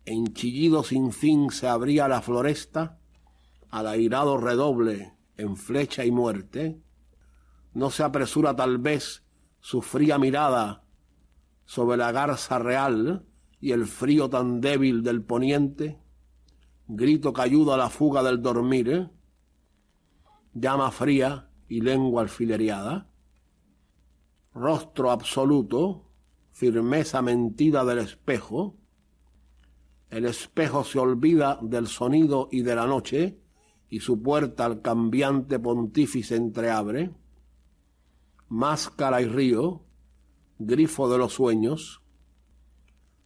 en 0.06 0.32
chillido 0.32 0.84
sin 0.84 1.12
fin 1.12 1.50
se 1.50 1.68
abría 1.68 2.08
la 2.08 2.22
floresta, 2.22 2.98
al 3.68 3.87
airado 3.88 4.38
redoble 4.38 5.12
en 5.37 5.58
flecha 5.58 6.06
y 6.06 6.10
muerte, 6.10 6.80
no 7.74 7.90
se 7.90 8.04
apresura 8.04 8.56
tal 8.56 8.78
vez 8.78 9.23
su 9.64 9.81
fría 9.81 10.18
mirada 10.18 10.85
sobre 11.64 11.96
la 11.96 12.12
garza 12.12 12.59
real 12.59 13.24
y 13.62 13.72
el 13.72 13.87
frío 13.87 14.29
tan 14.29 14.61
débil 14.61 15.03
del 15.03 15.22
poniente, 15.22 15.98
grito 16.87 17.33
que 17.33 17.40
ayuda 17.40 17.72
a 17.72 17.79
la 17.79 17.88
fuga 17.88 18.22
del 18.22 18.42
dormir, 18.42 18.90
¿eh? 18.90 19.11
llama 20.53 20.90
fría 20.90 21.48
y 21.66 21.81
lengua 21.81 22.20
alfilereada, 22.20 23.09
rostro 24.53 25.11
absoluto, 25.11 26.11
firmeza 26.50 27.22
mentida 27.22 27.87
del 27.87 28.00
espejo, 28.00 28.77
el 30.11 30.27
espejo 30.27 30.85
se 30.85 30.98
olvida 30.98 31.59
del 31.62 31.87
sonido 31.87 32.50
y 32.53 32.61
de 32.61 32.74
la 32.77 32.87
noche, 32.87 33.40
y 33.88 34.00
su 34.00 34.20
puerta 34.20 34.66
al 34.66 34.83
cambiante 34.83 35.59
pontífice 35.59 36.37
entreabre, 36.37 37.14
máscara 38.54 39.20
y 39.20 39.26
río, 39.26 39.82
grifo 40.60 41.10
de 41.10 41.18
los 41.18 41.32
sueños, 41.32 42.02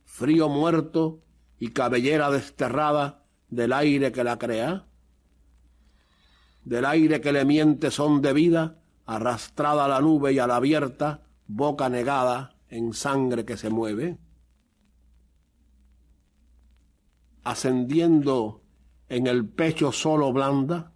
frío 0.06 0.48
muerto 0.48 1.22
y 1.58 1.72
cabellera 1.72 2.30
desterrada 2.30 3.26
del 3.50 3.74
aire 3.74 4.10
que 4.10 4.24
la 4.24 4.38
crea, 4.38 4.86
del 6.64 6.86
aire 6.86 7.20
que 7.20 7.32
le 7.32 7.44
miente 7.44 7.90
son 7.90 8.22
de 8.22 8.32
vida, 8.32 8.78
arrastrada 9.04 9.84
a 9.84 9.88
la 9.88 10.00
nube 10.00 10.32
y 10.32 10.38
a 10.38 10.46
la 10.46 10.56
abierta, 10.56 11.26
boca 11.46 11.90
negada 11.90 12.56
en 12.70 12.94
sangre 12.94 13.44
que 13.44 13.58
se 13.58 13.68
mueve, 13.68 14.18
ascendiendo 17.44 18.62
en 19.10 19.26
el 19.26 19.46
pecho 19.46 19.92
solo 19.92 20.32
blanda, 20.32 20.94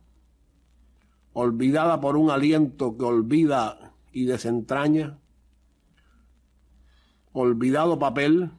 olvidada 1.35 2.01
por 2.01 2.17
un 2.17 2.31
aliento 2.31 2.97
que 2.97 3.05
olvida 3.05 3.92
y 4.13 4.27
desentraña, 4.27 5.19
olvidado 7.33 7.99
papel, 7.99 8.53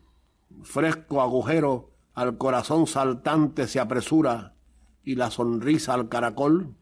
fresco 0.63 1.22
agujero 1.22 1.92
al 2.13 2.38
corazón 2.38 2.88
saltante 2.88 3.68
se 3.68 3.80
apresura 3.80 4.56
y 5.04 5.16
la 5.16 5.32
sonrisa 5.32 5.93
al 5.93 6.10
caracol, 6.10 6.76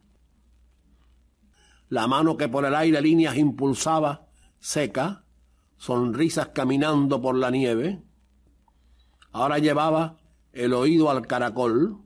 la 1.90 2.08
mano 2.08 2.38
que 2.38 2.48
por 2.48 2.66
el 2.66 2.76
aire 2.76 3.02
líneas 3.02 3.38
impulsaba, 3.38 4.28
seca, 4.60 5.26
sonrisas 5.78 6.50
caminando 6.50 7.22
por 7.22 7.36
la 7.36 7.50
nieve, 7.50 8.02
ahora 9.32 9.58
llevaba 9.58 10.18
el 10.54 10.74
oído 10.74 11.10
al 11.10 11.28
caracol, 11.28 11.98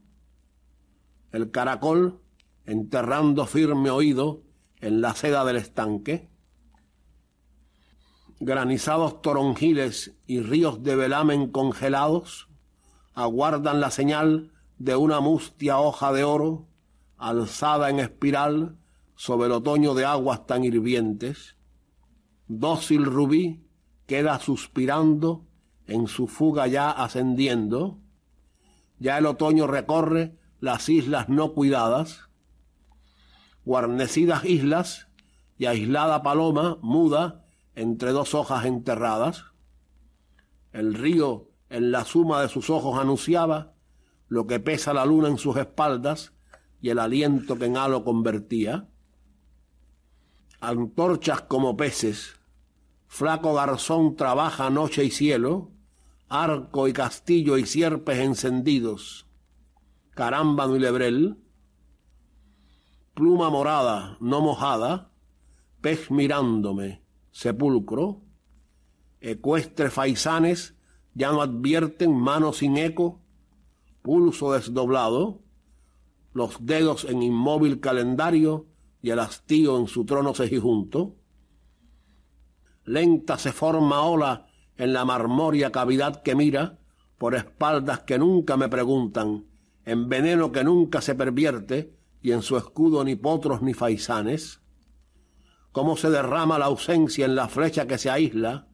el 1.31 1.51
caracol 1.51 2.21
enterrando 2.65 3.45
firme 3.45 3.89
oído 3.89 4.43
en 4.79 5.01
la 5.01 5.13
seda 5.13 5.43
del 5.45 5.57
estanque, 5.57 6.29
granizados 8.39 9.21
toronjiles 9.21 10.15
y 10.27 10.41
ríos 10.41 10.83
de 10.83 10.95
velamen 10.95 11.49
congelados 11.49 12.47
aguardan 13.13 13.79
la 13.79 13.91
señal 13.91 14.51
de 14.77 14.95
una 14.95 15.21
mustia 15.21 15.79
hoja 15.79 16.11
de 16.11 16.23
oro 16.23 16.67
alzada 17.17 17.89
en 17.89 17.99
espiral 17.99 18.77
sobre 19.15 19.47
el 19.47 19.53
otoño 19.53 19.93
de 19.93 20.03
aguas 20.03 20.45
tan 20.45 20.65
hirvientes. 20.65 21.55
Dócil 22.47 23.05
rubí 23.05 23.63
queda 24.05 24.39
suspirando 24.39 25.45
en 25.87 26.07
su 26.07 26.27
fuga 26.27 26.67
ya 26.67 26.91
ascendiendo. 26.91 27.99
Ya 28.99 29.17
el 29.17 29.25
otoño 29.25 29.65
recorre 29.65 30.37
las 30.59 30.89
islas 30.89 31.29
no 31.29 31.53
cuidadas. 31.53 32.29
guarnecidas 33.63 34.45
islas 34.45 35.07
y 35.57 35.65
aislada 35.65 36.21
paloma 36.21 36.77
muda 36.81 37.44
entre 37.75 38.11
dos 38.11 38.33
hojas 38.33 38.65
enterradas. 38.65 39.45
El 40.71 40.93
río 40.93 41.49
en 41.69 41.91
la 41.91 42.05
suma 42.05 42.41
de 42.41 42.49
sus 42.49 42.69
ojos 42.69 42.99
anunciaba 42.99 43.73
lo 44.27 44.47
que 44.47 44.59
pesa 44.59 44.93
la 44.93 45.05
luna 45.05 45.27
en 45.27 45.37
sus 45.37 45.57
espaldas 45.57 46.33
y 46.81 46.89
el 46.89 46.99
aliento 46.99 47.57
que 47.57 47.65
en 47.65 47.77
halo 47.77 48.03
convertía. 48.03 48.87
Antorchas 50.59 51.41
como 51.41 51.77
peces, 51.77 52.39
flaco 53.07 53.53
garzón 53.53 54.15
trabaja 54.15 54.69
noche 54.69 55.03
y 55.03 55.11
cielo, 55.11 55.71
arco 56.27 56.87
y 56.87 56.93
castillo 56.93 57.57
y 57.57 57.65
sierpes 57.65 58.19
encendidos, 58.19 59.27
carámbano 60.11 60.75
y 60.75 60.79
lebrel, 60.79 61.37
pluma 63.13 63.49
morada 63.49 64.17
no 64.19 64.41
mojada, 64.41 65.11
pez 65.81 66.09
mirándome, 66.09 67.04
sepulcro, 67.35 68.21
ecuestre 69.19 69.89
faisanes 69.89 70.77
ya 71.13 71.33
no 71.33 71.41
advierten 71.41 72.15
mano 72.15 72.53
sin 72.53 72.77
eco, 72.77 73.19
pulso 74.01 74.53
desdoblado, 74.53 75.41
los 76.31 76.65
dedos 76.65 77.03
en 77.03 77.21
inmóvil 77.21 77.81
calendario 77.81 78.67
y 79.01 79.09
el 79.09 79.19
hastío 79.19 79.77
en 79.77 79.87
su 79.87 80.05
trono 80.05 80.33
cejijunto. 80.33 81.17
Lenta 82.85 83.37
se 83.37 83.51
forma 83.51 84.01
ola 84.03 84.47
en 84.77 84.93
la 84.93 85.03
marmoria 85.03 85.73
cavidad 85.73 86.23
que 86.23 86.35
mira, 86.35 86.79
por 87.17 87.35
espaldas 87.35 87.99
que 88.01 88.17
nunca 88.17 88.55
me 88.55 88.69
preguntan, 88.69 89.45
en 89.83 90.07
veneno 90.07 90.53
que 90.53 90.63
nunca 90.63 91.01
se 91.01 91.15
pervierte, 91.15 91.97
y 92.21 92.31
en 92.31 92.41
su 92.41 92.55
escudo 92.55 93.03
ni 93.03 93.15
potros 93.15 93.61
ni 93.61 93.73
faisanes. 93.73 94.61
Cómo 95.75 95.97
se 95.97 96.09
derrama 96.09 96.57
la 96.57 96.67
ausencia 96.67 97.25
en 97.25 97.35
la 97.35 97.49
flecha 97.49 97.85
que 97.85 97.97
se 97.97 98.09
aísla, 98.09 98.69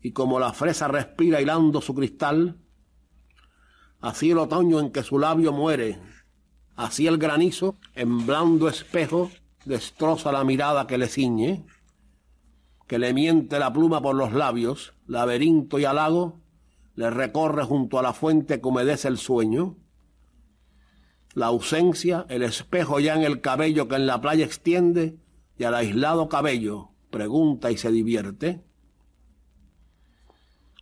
y 0.00 0.12
como 0.12 0.40
la 0.40 0.54
fresa 0.54 0.88
respira 0.88 1.38
hilando 1.38 1.82
su 1.82 1.94
cristal, 1.94 2.56
así 4.00 4.30
el 4.30 4.38
otoño 4.38 4.80
en 4.80 4.90
que 4.90 5.02
su 5.02 5.18
labio 5.18 5.52
muere, 5.52 5.98
así 6.76 7.06
el 7.06 7.18
granizo, 7.18 7.76
en 7.94 8.26
blando 8.26 8.70
espejo, 8.70 9.30
destroza 9.66 10.32
la 10.32 10.42
mirada 10.42 10.86
que 10.86 10.96
le 10.96 11.08
ciñe, 11.08 11.66
que 12.88 12.98
le 12.98 13.12
miente 13.12 13.58
la 13.58 13.70
pluma 13.70 14.00
por 14.00 14.16
los 14.16 14.32
labios, 14.32 14.94
laberinto 15.06 15.78
y 15.78 15.84
halago, 15.84 16.40
le 16.94 17.10
recorre 17.10 17.64
junto 17.64 17.98
a 17.98 18.02
la 18.02 18.14
fuente 18.14 18.62
que 18.62 18.66
humedece 18.66 19.08
el 19.08 19.18
sueño. 19.18 19.76
La 21.34 21.48
ausencia, 21.48 22.24
el 22.30 22.42
espejo 22.42 22.98
ya 22.98 23.14
en 23.14 23.24
el 23.24 23.42
cabello 23.42 23.88
que 23.88 23.96
en 23.96 24.06
la 24.06 24.22
playa 24.22 24.46
extiende, 24.46 25.18
y 25.60 25.64
al 25.64 25.74
aislado 25.74 26.30
cabello 26.30 26.88
pregunta 27.10 27.70
y 27.70 27.76
se 27.76 27.90
divierte. 27.92 28.64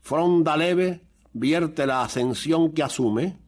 Fronda 0.01 0.57
leve, 0.57 1.05
vierte 1.33 1.85
la 1.85 2.05
ascensión 2.05 2.73
que 2.73 2.85
asume. 2.85 3.41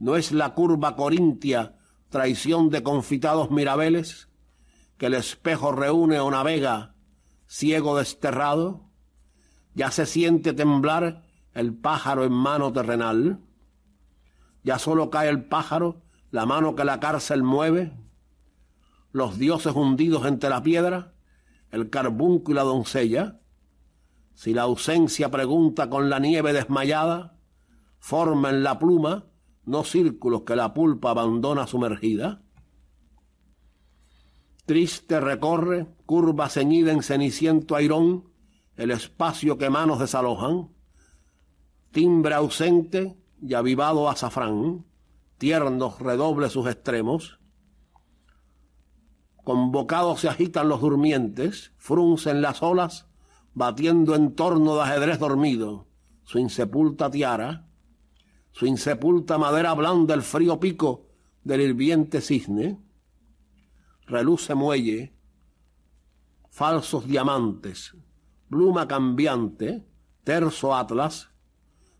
No 0.00 0.16
es 0.16 0.32
la 0.32 0.54
curva 0.54 0.96
corintia 0.96 1.78
traición 2.08 2.68
de 2.68 2.82
confitados 2.82 3.52
mirabeles, 3.52 4.28
que 4.96 5.06
el 5.06 5.14
espejo 5.14 5.70
reúne 5.70 6.18
o 6.18 6.28
navega 6.28 6.96
ciego 7.46 7.96
desterrado, 7.96 8.90
ya 9.74 9.92
se 9.92 10.04
siente 10.04 10.52
temblar 10.52 11.22
el 11.54 11.76
pájaro 11.76 12.24
en 12.24 12.32
mano 12.32 12.72
terrenal, 12.72 13.40
ya 14.64 14.80
solo 14.80 15.10
cae 15.10 15.28
el 15.28 15.44
pájaro, 15.44 16.02
la 16.32 16.44
mano 16.44 16.74
que 16.74 16.84
la 16.84 16.98
cárcel 16.98 17.44
mueve, 17.44 17.96
los 19.12 19.38
dioses 19.38 19.74
hundidos 19.74 20.26
entre 20.26 20.50
la 20.50 20.62
piedra, 20.62 21.14
el 21.70 21.90
carbunco 21.90 22.52
y 22.52 22.54
la 22.54 22.62
doncella, 22.62 23.40
si 24.34 24.54
la 24.54 24.62
ausencia 24.62 25.30
pregunta 25.30 25.90
con 25.90 26.08
la 26.08 26.18
nieve 26.18 26.52
desmayada, 26.52 27.38
forma 27.98 28.50
en 28.50 28.62
la 28.62 28.78
pluma 28.78 29.26
no 29.68 29.84
círculos 29.84 30.42
que 30.42 30.56
la 30.56 30.72
pulpa 30.72 31.10
abandona 31.10 31.66
sumergida. 31.66 32.40
Triste 34.64 35.20
recorre, 35.20 35.86
curva 36.06 36.48
ceñida 36.48 36.92
en 36.92 37.02
ceniciento 37.02 37.76
airón, 37.76 38.30
el 38.76 38.90
espacio 38.90 39.58
que 39.58 39.68
manos 39.68 39.98
desalojan, 39.98 40.70
timbre 41.90 42.34
ausente 42.34 43.18
y 43.42 43.54
avivado 43.54 44.08
azafrán, 44.08 44.86
tiernos 45.36 45.98
redoble 46.00 46.48
sus 46.48 46.66
extremos. 46.66 47.38
Convocados 49.48 50.20
se 50.20 50.28
agitan 50.28 50.68
los 50.68 50.82
durmientes, 50.82 51.72
fruncen 51.78 52.42
las 52.42 52.62
olas 52.62 53.08
batiendo 53.54 54.14
en 54.14 54.34
torno 54.34 54.74
de 54.74 54.82
ajedrez 54.82 55.18
dormido, 55.18 55.86
su 56.22 56.38
insepulta 56.38 57.10
tiara, 57.10 57.66
su 58.52 58.66
insepulta 58.66 59.38
madera 59.38 59.72
blanda 59.72 60.12
el 60.12 60.20
frío 60.20 60.60
pico 60.60 61.06
del 61.44 61.62
hirviente 61.62 62.20
cisne, 62.20 62.78
reluce 64.04 64.54
muelle, 64.54 65.14
falsos 66.50 67.08
diamantes, 67.08 67.96
pluma 68.50 68.86
cambiante, 68.86 69.88
terso 70.24 70.74
atlas, 70.76 71.30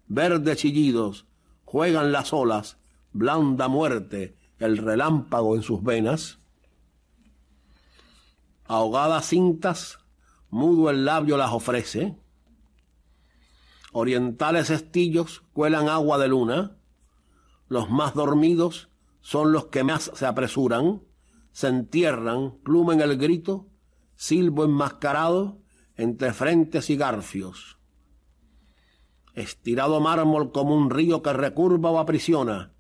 verde 0.07 0.55
chillidos, 0.55 1.27
juegan 1.65 2.13
las 2.13 2.35
olas, 2.35 2.77
blanda 3.15 3.69
muerte, 3.69 4.37
el 4.59 4.77
relámpago 4.77 5.57
en 5.57 5.63
sus 5.63 5.83
venas, 5.83 6.41
ahogadas 8.69 9.27
cintas, 9.27 9.99
mudo 10.51 10.91
el 10.91 11.05
labio 11.05 11.37
las 11.37 11.53
ofrece. 11.53 12.17
Orientales 13.93 14.71
estillos 14.71 15.43
cuelan 15.53 15.89
agua 15.89 16.19
de 16.19 16.29
luna. 16.29 16.77
Los 17.69 17.91
más 17.91 18.15
dormidos 18.15 18.91
son 19.21 19.53
los 19.53 19.67
que 19.67 19.83
más 19.83 20.13
se 20.15 20.27
apresuran, 20.27 21.03
se 21.53 21.69
entierran, 21.69 22.59
pluma 22.63 22.93
en 22.93 23.01
el 23.01 23.17
grito, 23.17 23.67
silbo 24.15 24.65
enmascarado 24.65 25.59
entre 25.97 26.33
frentes 26.33 26.91
y 26.91 26.97
garfios. 26.97 27.79
Estirado 29.35 30.01
mármol 30.01 30.53
como 30.53 30.77
un 30.77 30.91
río 30.91 31.23
que 31.23 31.33
recurva 31.33 31.91
o 31.91 31.99
aprisiona, 31.99 32.75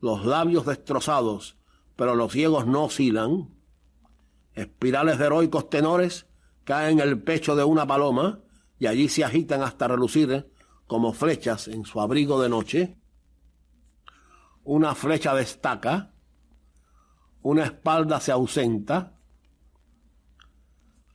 los 0.00 0.24
labios 0.24 0.66
destrozados, 0.66 1.56
pero 1.96 2.14
los 2.14 2.32
ciegos 2.32 2.66
no 2.66 2.84
oscilan. 2.84 3.57
Espirales 4.58 5.18
de 5.18 5.26
heroicos 5.26 5.70
tenores 5.70 6.26
caen 6.64 6.98
en 6.98 7.08
el 7.08 7.22
pecho 7.22 7.54
de 7.54 7.62
una 7.62 7.86
paloma 7.86 8.40
y 8.76 8.88
allí 8.88 9.08
se 9.08 9.22
agitan 9.22 9.62
hasta 9.62 9.86
relucir 9.86 10.52
como 10.88 11.12
flechas 11.12 11.68
en 11.68 11.84
su 11.84 12.00
abrigo 12.00 12.42
de 12.42 12.48
noche. 12.48 12.98
Una 14.64 14.96
flecha 14.96 15.32
destaca, 15.32 16.12
una 17.40 17.66
espalda 17.66 18.18
se 18.18 18.32
ausenta, 18.32 19.20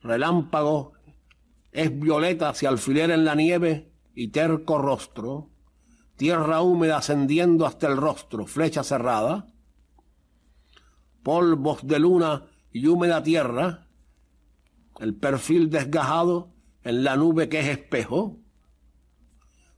relámpago 0.01 0.93
es 1.73 1.99
violeta 1.99 2.47
hacia 2.47 2.69
alfiler 2.69 3.11
en 3.11 3.25
la 3.25 3.35
nieve 3.35 3.91
y 4.15 4.29
terco 4.29 4.77
rostro, 4.77 5.49
tierra 6.15 6.61
húmeda 6.61 6.95
ascendiendo 6.95 7.65
hasta 7.65 7.87
el 7.87 7.97
rostro, 7.97 8.45
flecha 8.45 8.83
cerrada, 8.83 9.47
polvos 11.23 11.85
de 11.85 11.99
luna 11.99 12.47
y 12.73 12.87
húmeda 12.87 13.21
tierra, 13.21 13.87
el 14.99 15.15
perfil 15.15 15.69
desgajado 15.69 16.51
en 16.83 17.03
la 17.03 17.15
nube 17.15 17.47
que 17.47 17.59
es 17.59 17.67
espejo, 17.67 18.39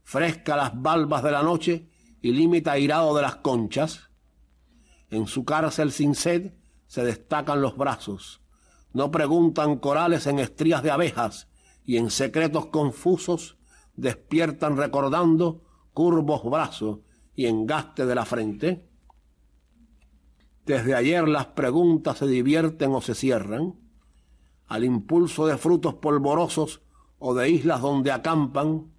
fresca 0.04 0.56
las 0.56 0.82
balbas 0.82 1.22
de 1.22 1.32
la 1.32 1.44
noche 1.44 1.90
y 2.22 2.32
límite 2.32 2.70
airado 2.70 3.16
de 3.16 3.22
las 3.22 3.36
conchas. 3.38 4.10
En 5.10 5.28
su 5.28 5.44
cárcel 5.46 5.92
sin 5.92 6.16
sed 6.16 6.54
se 6.88 7.04
destacan 7.04 7.62
los 7.62 7.78
brazos, 7.78 8.42
no 8.94 9.12
preguntan 9.12 9.78
corales 9.78 10.26
en 10.26 10.40
estrías 10.40 10.82
de 10.82 10.92
abejas 10.92 11.50
y 11.84 11.98
en 11.98 12.10
secretos 12.10 12.68
confusos 12.68 13.58
despiertan 13.96 14.78
recordando 14.78 15.64
curvos 15.94 16.44
brazos 16.50 17.00
y 17.36 17.46
engaste 17.46 18.06
de 18.06 18.16
la 18.16 18.26
frente. 18.26 18.90
Desde 20.66 20.96
ayer 20.96 21.28
las 21.28 21.48
preguntas 21.48 22.18
se 22.18 22.28
divierten 22.28 22.92
o 22.92 23.02
se 23.02 23.14
cierran 23.14 23.76
al 24.68 24.84
impulso 24.84 25.46
de 25.46 25.58
frutos 25.58 25.96
polvorosos 25.96 26.82
o 27.20 27.36
de 27.36 27.50
islas 27.50 27.82
donde 27.82 28.12
acampan 28.12 28.92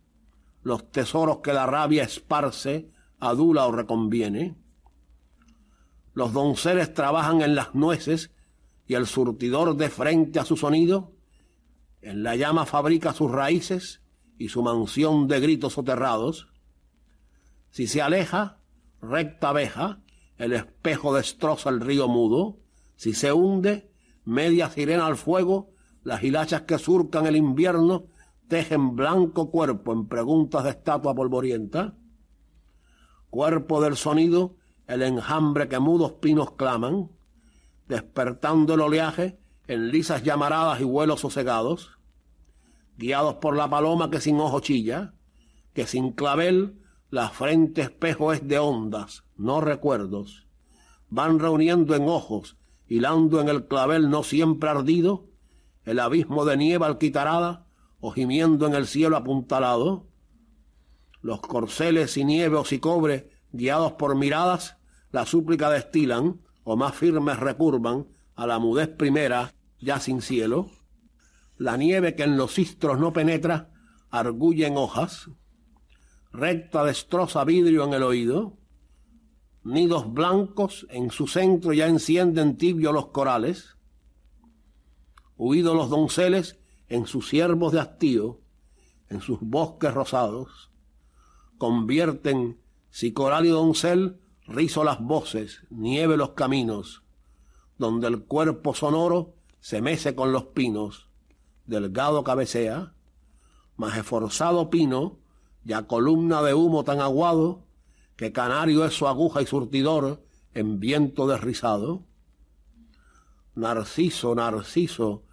los 0.62 0.90
tesoros 0.90 1.38
que 1.38 1.52
la 1.52 1.66
rabia 1.66 2.04
esparce, 2.04 2.90
adula 3.18 3.66
o 3.66 3.72
reconviene. 3.72 4.56
Los 6.14 6.32
donceles 6.32 6.94
trabajan 6.94 7.42
en 7.42 7.54
las 7.54 7.74
nueces 7.74 8.32
y 8.86 8.94
el 8.94 9.06
surtidor 9.06 9.76
de 9.76 9.90
frente 9.90 10.38
a 10.38 10.44
su 10.44 10.56
sonido, 10.56 11.12
en 12.00 12.22
la 12.22 12.36
llama 12.36 12.66
fabrica 12.66 13.12
sus 13.12 13.30
raíces 13.30 14.02
y 14.38 14.48
su 14.48 14.62
mansión 14.62 15.26
de 15.26 15.40
gritos 15.40 15.72
soterrados. 15.72 16.48
Si 17.70 17.88
se 17.88 18.00
aleja, 18.00 18.60
recta 19.00 19.48
abeja, 19.48 20.00
el 20.38 20.52
espejo 20.52 21.14
destroza 21.14 21.70
el 21.70 21.80
río 21.80 22.08
mudo. 22.08 22.58
Si 22.96 23.12
se 23.12 23.32
hunde, 23.32 23.90
media 24.24 24.70
sirena 24.70 25.06
al 25.06 25.16
fuego, 25.16 25.70
las 26.02 26.22
hilachas 26.22 26.62
que 26.62 26.78
surcan 26.78 27.26
el 27.26 27.36
invierno 27.36 28.06
tejen 28.48 28.94
blanco 28.94 29.50
cuerpo 29.50 29.92
en 29.92 30.06
preguntas 30.06 30.64
de 30.64 30.70
estatua 30.70 31.14
polvorienta. 31.14 31.94
Cuerpo 33.30 33.80
del 33.80 33.96
sonido, 33.96 34.56
el 34.86 35.02
enjambre 35.02 35.68
que 35.68 35.78
mudos 35.78 36.12
pinos 36.12 36.52
claman, 36.52 37.10
despertando 37.88 38.74
el 38.74 38.80
oleaje 38.80 39.38
en 39.66 39.90
lisas 39.90 40.22
llamaradas 40.22 40.80
y 40.80 40.84
vuelos 40.84 41.20
sosegados, 41.20 41.98
guiados 42.96 43.36
por 43.36 43.56
la 43.56 43.68
paloma 43.68 44.10
que 44.10 44.20
sin 44.20 44.38
ojo 44.38 44.60
chilla, 44.60 45.14
que 45.72 45.86
sin 45.86 46.12
clavel 46.12 46.80
la 47.10 47.28
frente 47.30 47.82
espejo 47.82 48.32
es 48.32 48.46
de 48.46 48.58
ondas, 48.58 49.24
no 49.36 49.60
recuerdos. 49.60 50.46
Van 51.08 51.38
reuniendo 51.38 51.94
en 51.94 52.08
ojos, 52.08 52.56
hilando 52.88 53.40
en 53.40 53.48
el 53.48 53.66
clavel 53.66 54.10
no 54.10 54.22
siempre 54.22 54.68
ardido, 54.70 55.28
el 55.84 56.00
abismo 56.00 56.44
de 56.44 56.56
nieve 56.56 56.84
alquitarada, 56.84 57.66
o 58.00 58.10
gimiendo 58.10 58.66
en 58.66 58.74
el 58.74 58.86
cielo 58.86 59.16
apuntalado. 59.16 60.06
Los 61.22 61.40
corceles 61.40 62.16
y 62.16 62.24
nieves 62.24 62.72
y 62.72 62.78
cobre, 62.78 63.30
guiados 63.52 63.92
por 63.92 64.16
miradas, 64.16 64.76
la 65.10 65.26
súplica 65.26 65.70
destilan, 65.70 66.40
o 66.64 66.76
más 66.76 66.94
firmes 66.94 67.38
recurvan, 67.38 68.08
a 68.34 68.46
la 68.46 68.58
mudez 68.58 68.88
primera, 68.88 69.54
ya 69.80 70.00
sin 70.00 70.20
cielo. 70.20 70.70
La 71.56 71.76
nieve 71.76 72.14
que 72.14 72.24
en 72.24 72.36
los 72.36 72.54
cistros 72.54 72.98
no 72.98 73.12
penetra, 73.12 73.70
arguye 74.10 74.66
en 74.66 74.76
hojas, 74.76 75.30
recta 76.32 76.84
destroza 76.84 77.44
vidrio 77.44 77.84
en 77.84 77.94
el 77.94 78.02
oído, 78.02 78.58
nidos 79.66 80.12
blancos 80.12 80.86
en 80.90 81.10
su 81.10 81.26
centro 81.26 81.72
ya 81.72 81.88
encienden 81.88 82.56
tibio 82.56 82.92
los 82.92 83.08
corales, 83.08 83.76
huidos 85.36 85.74
los 85.74 85.90
donceles 85.90 86.56
en 86.88 87.06
sus 87.06 87.28
ciervos 87.28 87.72
de 87.72 87.80
hastío, 87.80 88.40
en 89.08 89.20
sus 89.20 89.40
bosques 89.40 89.92
rosados, 89.92 90.70
convierten, 91.58 92.60
si 92.90 93.12
coral 93.12 93.44
y 93.44 93.48
doncel, 93.48 94.20
rizo 94.46 94.84
las 94.84 95.00
voces, 95.00 95.64
nieve 95.70 96.16
los 96.16 96.30
caminos, 96.30 97.02
donde 97.76 98.06
el 98.06 98.22
cuerpo 98.22 98.72
sonoro 98.72 99.34
se 99.58 99.82
mece 99.82 100.14
con 100.14 100.30
los 100.30 100.44
pinos, 100.44 101.08
delgado 101.66 102.22
cabecea, 102.22 102.94
mas 103.76 103.98
esforzado 103.98 104.70
pino, 104.70 105.18
ya 105.64 105.88
columna 105.88 106.40
de 106.42 106.54
humo 106.54 106.84
tan 106.84 107.00
aguado, 107.00 107.65
que 108.16 108.32
canario 108.32 108.84
es 108.84 108.94
su 108.94 109.06
aguja 109.06 109.42
y 109.42 109.46
surtidor 109.46 110.24
en 110.54 110.80
viento 110.80 111.26
desrizado. 111.26 112.06
Narciso, 113.54 114.34
Narciso, 114.34 115.24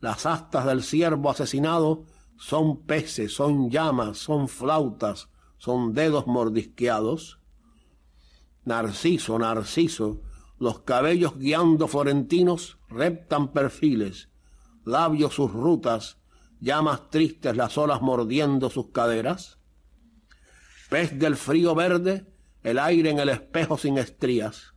las 0.00 0.24
astas 0.26 0.64
del 0.64 0.82
ciervo 0.82 1.30
asesinado 1.30 2.04
son 2.38 2.84
peces, 2.86 3.34
son 3.34 3.70
llamas, 3.70 4.18
son 4.18 4.48
flautas, 4.48 5.28
son 5.58 5.92
dedos 5.92 6.26
mordisqueados. 6.26 7.40
Narciso, 8.64 9.38
Narciso, 9.38 10.22
los 10.58 10.80
cabellos 10.80 11.38
guiando 11.38 11.88
florentinos 11.88 12.78
reptan 12.88 13.52
perfiles, 13.52 14.30
labios 14.84 15.34
sus 15.34 15.52
rutas, 15.52 16.18
llamas 16.60 17.10
tristes 17.10 17.56
las 17.56 17.76
olas 17.76 18.00
mordiendo 18.00 18.70
sus 18.70 18.88
caderas. 18.88 19.58
Pez 20.88 21.18
del 21.18 21.36
frío 21.36 21.74
verde, 21.74 22.29
el 22.62 22.78
aire 22.78 23.10
en 23.10 23.18
el 23.18 23.28
espejo 23.28 23.78
sin 23.78 23.98
estrías. 23.98 24.74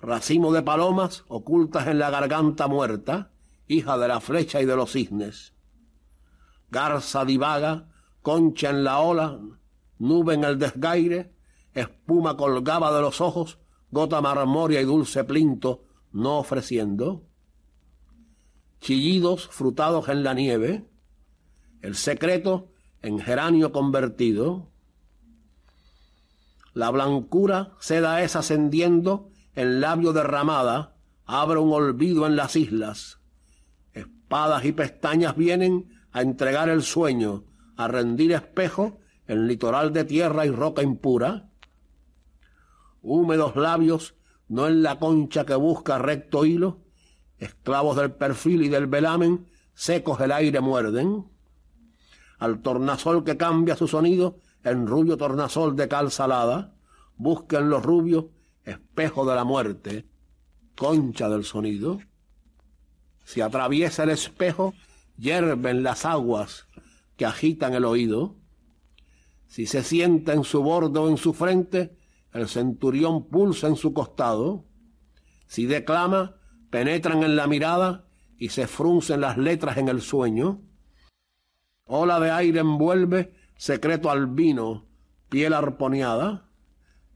Racimo 0.00 0.52
de 0.52 0.62
palomas 0.62 1.24
ocultas 1.28 1.86
en 1.86 1.98
la 1.98 2.10
garganta 2.10 2.68
muerta, 2.68 3.32
hija 3.66 3.96
de 3.98 4.08
la 4.08 4.20
flecha 4.20 4.60
y 4.60 4.66
de 4.66 4.76
los 4.76 4.92
cisnes. 4.92 5.54
Garza 6.70 7.24
divaga, 7.24 7.88
concha 8.22 8.70
en 8.70 8.84
la 8.84 9.00
ola, 9.00 9.40
nube 9.98 10.34
en 10.34 10.44
el 10.44 10.58
desgaire, 10.58 11.32
espuma 11.72 12.36
colgaba 12.36 12.94
de 12.94 13.00
los 13.00 13.20
ojos, 13.20 13.58
gota 13.90 14.20
marmoria 14.20 14.80
y 14.80 14.84
dulce 14.84 15.24
plinto, 15.24 15.84
no 16.12 16.38
ofreciendo. 16.38 17.24
Chillidos 18.80 19.48
frutados 19.48 20.08
en 20.08 20.22
la 20.22 20.34
nieve, 20.34 20.88
el 21.80 21.94
secreto 21.94 22.72
en 23.02 23.18
geranio 23.18 23.72
convertido. 23.72 24.70
La 26.76 26.90
blancura 26.90 27.72
seda 27.80 28.22
es 28.22 28.36
ascendiendo 28.36 29.30
en 29.54 29.80
labio 29.80 30.12
derramada, 30.12 30.94
abre 31.24 31.58
un 31.58 31.72
olvido 31.72 32.26
en 32.26 32.36
las 32.36 32.54
islas. 32.54 33.18
Espadas 33.94 34.62
y 34.66 34.72
pestañas 34.72 35.36
vienen 35.36 35.88
a 36.12 36.20
entregar 36.20 36.68
el 36.68 36.82
sueño, 36.82 37.44
a 37.78 37.88
rendir 37.88 38.32
espejo 38.32 38.98
en 39.26 39.46
litoral 39.48 39.94
de 39.94 40.04
tierra 40.04 40.44
y 40.44 40.50
roca 40.50 40.82
impura. 40.82 41.48
Húmedos 43.00 43.56
labios, 43.56 44.14
no 44.46 44.66
en 44.66 44.82
la 44.82 44.98
concha 44.98 45.46
que 45.46 45.54
busca 45.54 45.96
recto 45.96 46.44
hilo, 46.44 46.82
esclavos 47.38 47.96
del 47.96 48.12
perfil 48.12 48.64
y 48.64 48.68
del 48.68 48.86
velamen, 48.86 49.46
secos 49.72 50.20
el 50.20 50.30
aire 50.30 50.60
muerden 50.60 51.24
al 52.38 52.60
tornasol 52.60 53.24
que 53.24 53.38
cambia 53.38 53.76
su 53.76 53.88
sonido 53.88 54.40
en 54.70 54.86
rubio 54.86 55.16
tornasol 55.16 55.76
de 55.76 55.88
cal 55.88 56.10
salada, 56.10 56.74
busquen 57.16 57.70
los 57.70 57.84
rubios 57.84 58.26
espejo 58.64 59.24
de 59.24 59.34
la 59.34 59.44
muerte, 59.44 60.08
concha 60.74 61.28
del 61.28 61.44
sonido. 61.44 62.00
Si 63.24 63.40
atraviesa 63.40 64.02
el 64.02 64.10
espejo, 64.10 64.74
hierven 65.16 65.82
las 65.82 66.04
aguas 66.04 66.66
que 67.16 67.26
agitan 67.26 67.74
el 67.74 67.84
oído. 67.84 68.36
Si 69.46 69.66
se 69.66 69.82
sienta 69.82 70.32
en 70.32 70.44
su 70.44 70.62
bordo 70.62 71.04
o 71.04 71.08
en 71.08 71.16
su 71.16 71.32
frente, 71.32 71.96
el 72.32 72.48
centurión 72.48 73.28
pulsa 73.28 73.68
en 73.68 73.76
su 73.76 73.92
costado. 73.92 74.64
Si 75.46 75.66
declama, 75.66 76.36
penetran 76.70 77.22
en 77.22 77.36
la 77.36 77.46
mirada 77.46 78.08
y 78.36 78.50
se 78.50 78.66
fruncen 78.66 79.20
las 79.20 79.38
letras 79.38 79.76
en 79.78 79.88
el 79.88 80.02
sueño. 80.02 80.60
Ola 81.84 82.18
de 82.18 82.30
aire 82.32 82.60
envuelve, 82.60 83.32
secreto 83.56 84.10
albino, 84.10 84.86
piel 85.28 85.52
arponeada, 85.52 86.50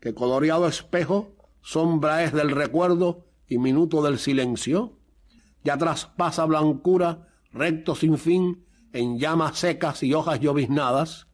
que 0.01 0.15
coloreado 0.15 0.67
espejo, 0.67 1.35
sombra 1.63 2.25
es 2.25 2.33
del 2.33 2.51
recuerdo 2.51 3.27
y 3.47 3.59
minuto 3.59 4.03
del 4.03 4.19
silencio, 4.19 4.99
ya 5.63 5.77
traspasa 5.77 6.45
blancura, 6.47 7.29
recto 7.53 7.95
sin 7.95 8.17
fin, 8.17 8.65
en 8.93 9.19
llamas 9.19 9.59
secas 9.59 10.03
y 10.03 10.15
hojas 10.15 10.41
lloviznadas, 10.41 11.29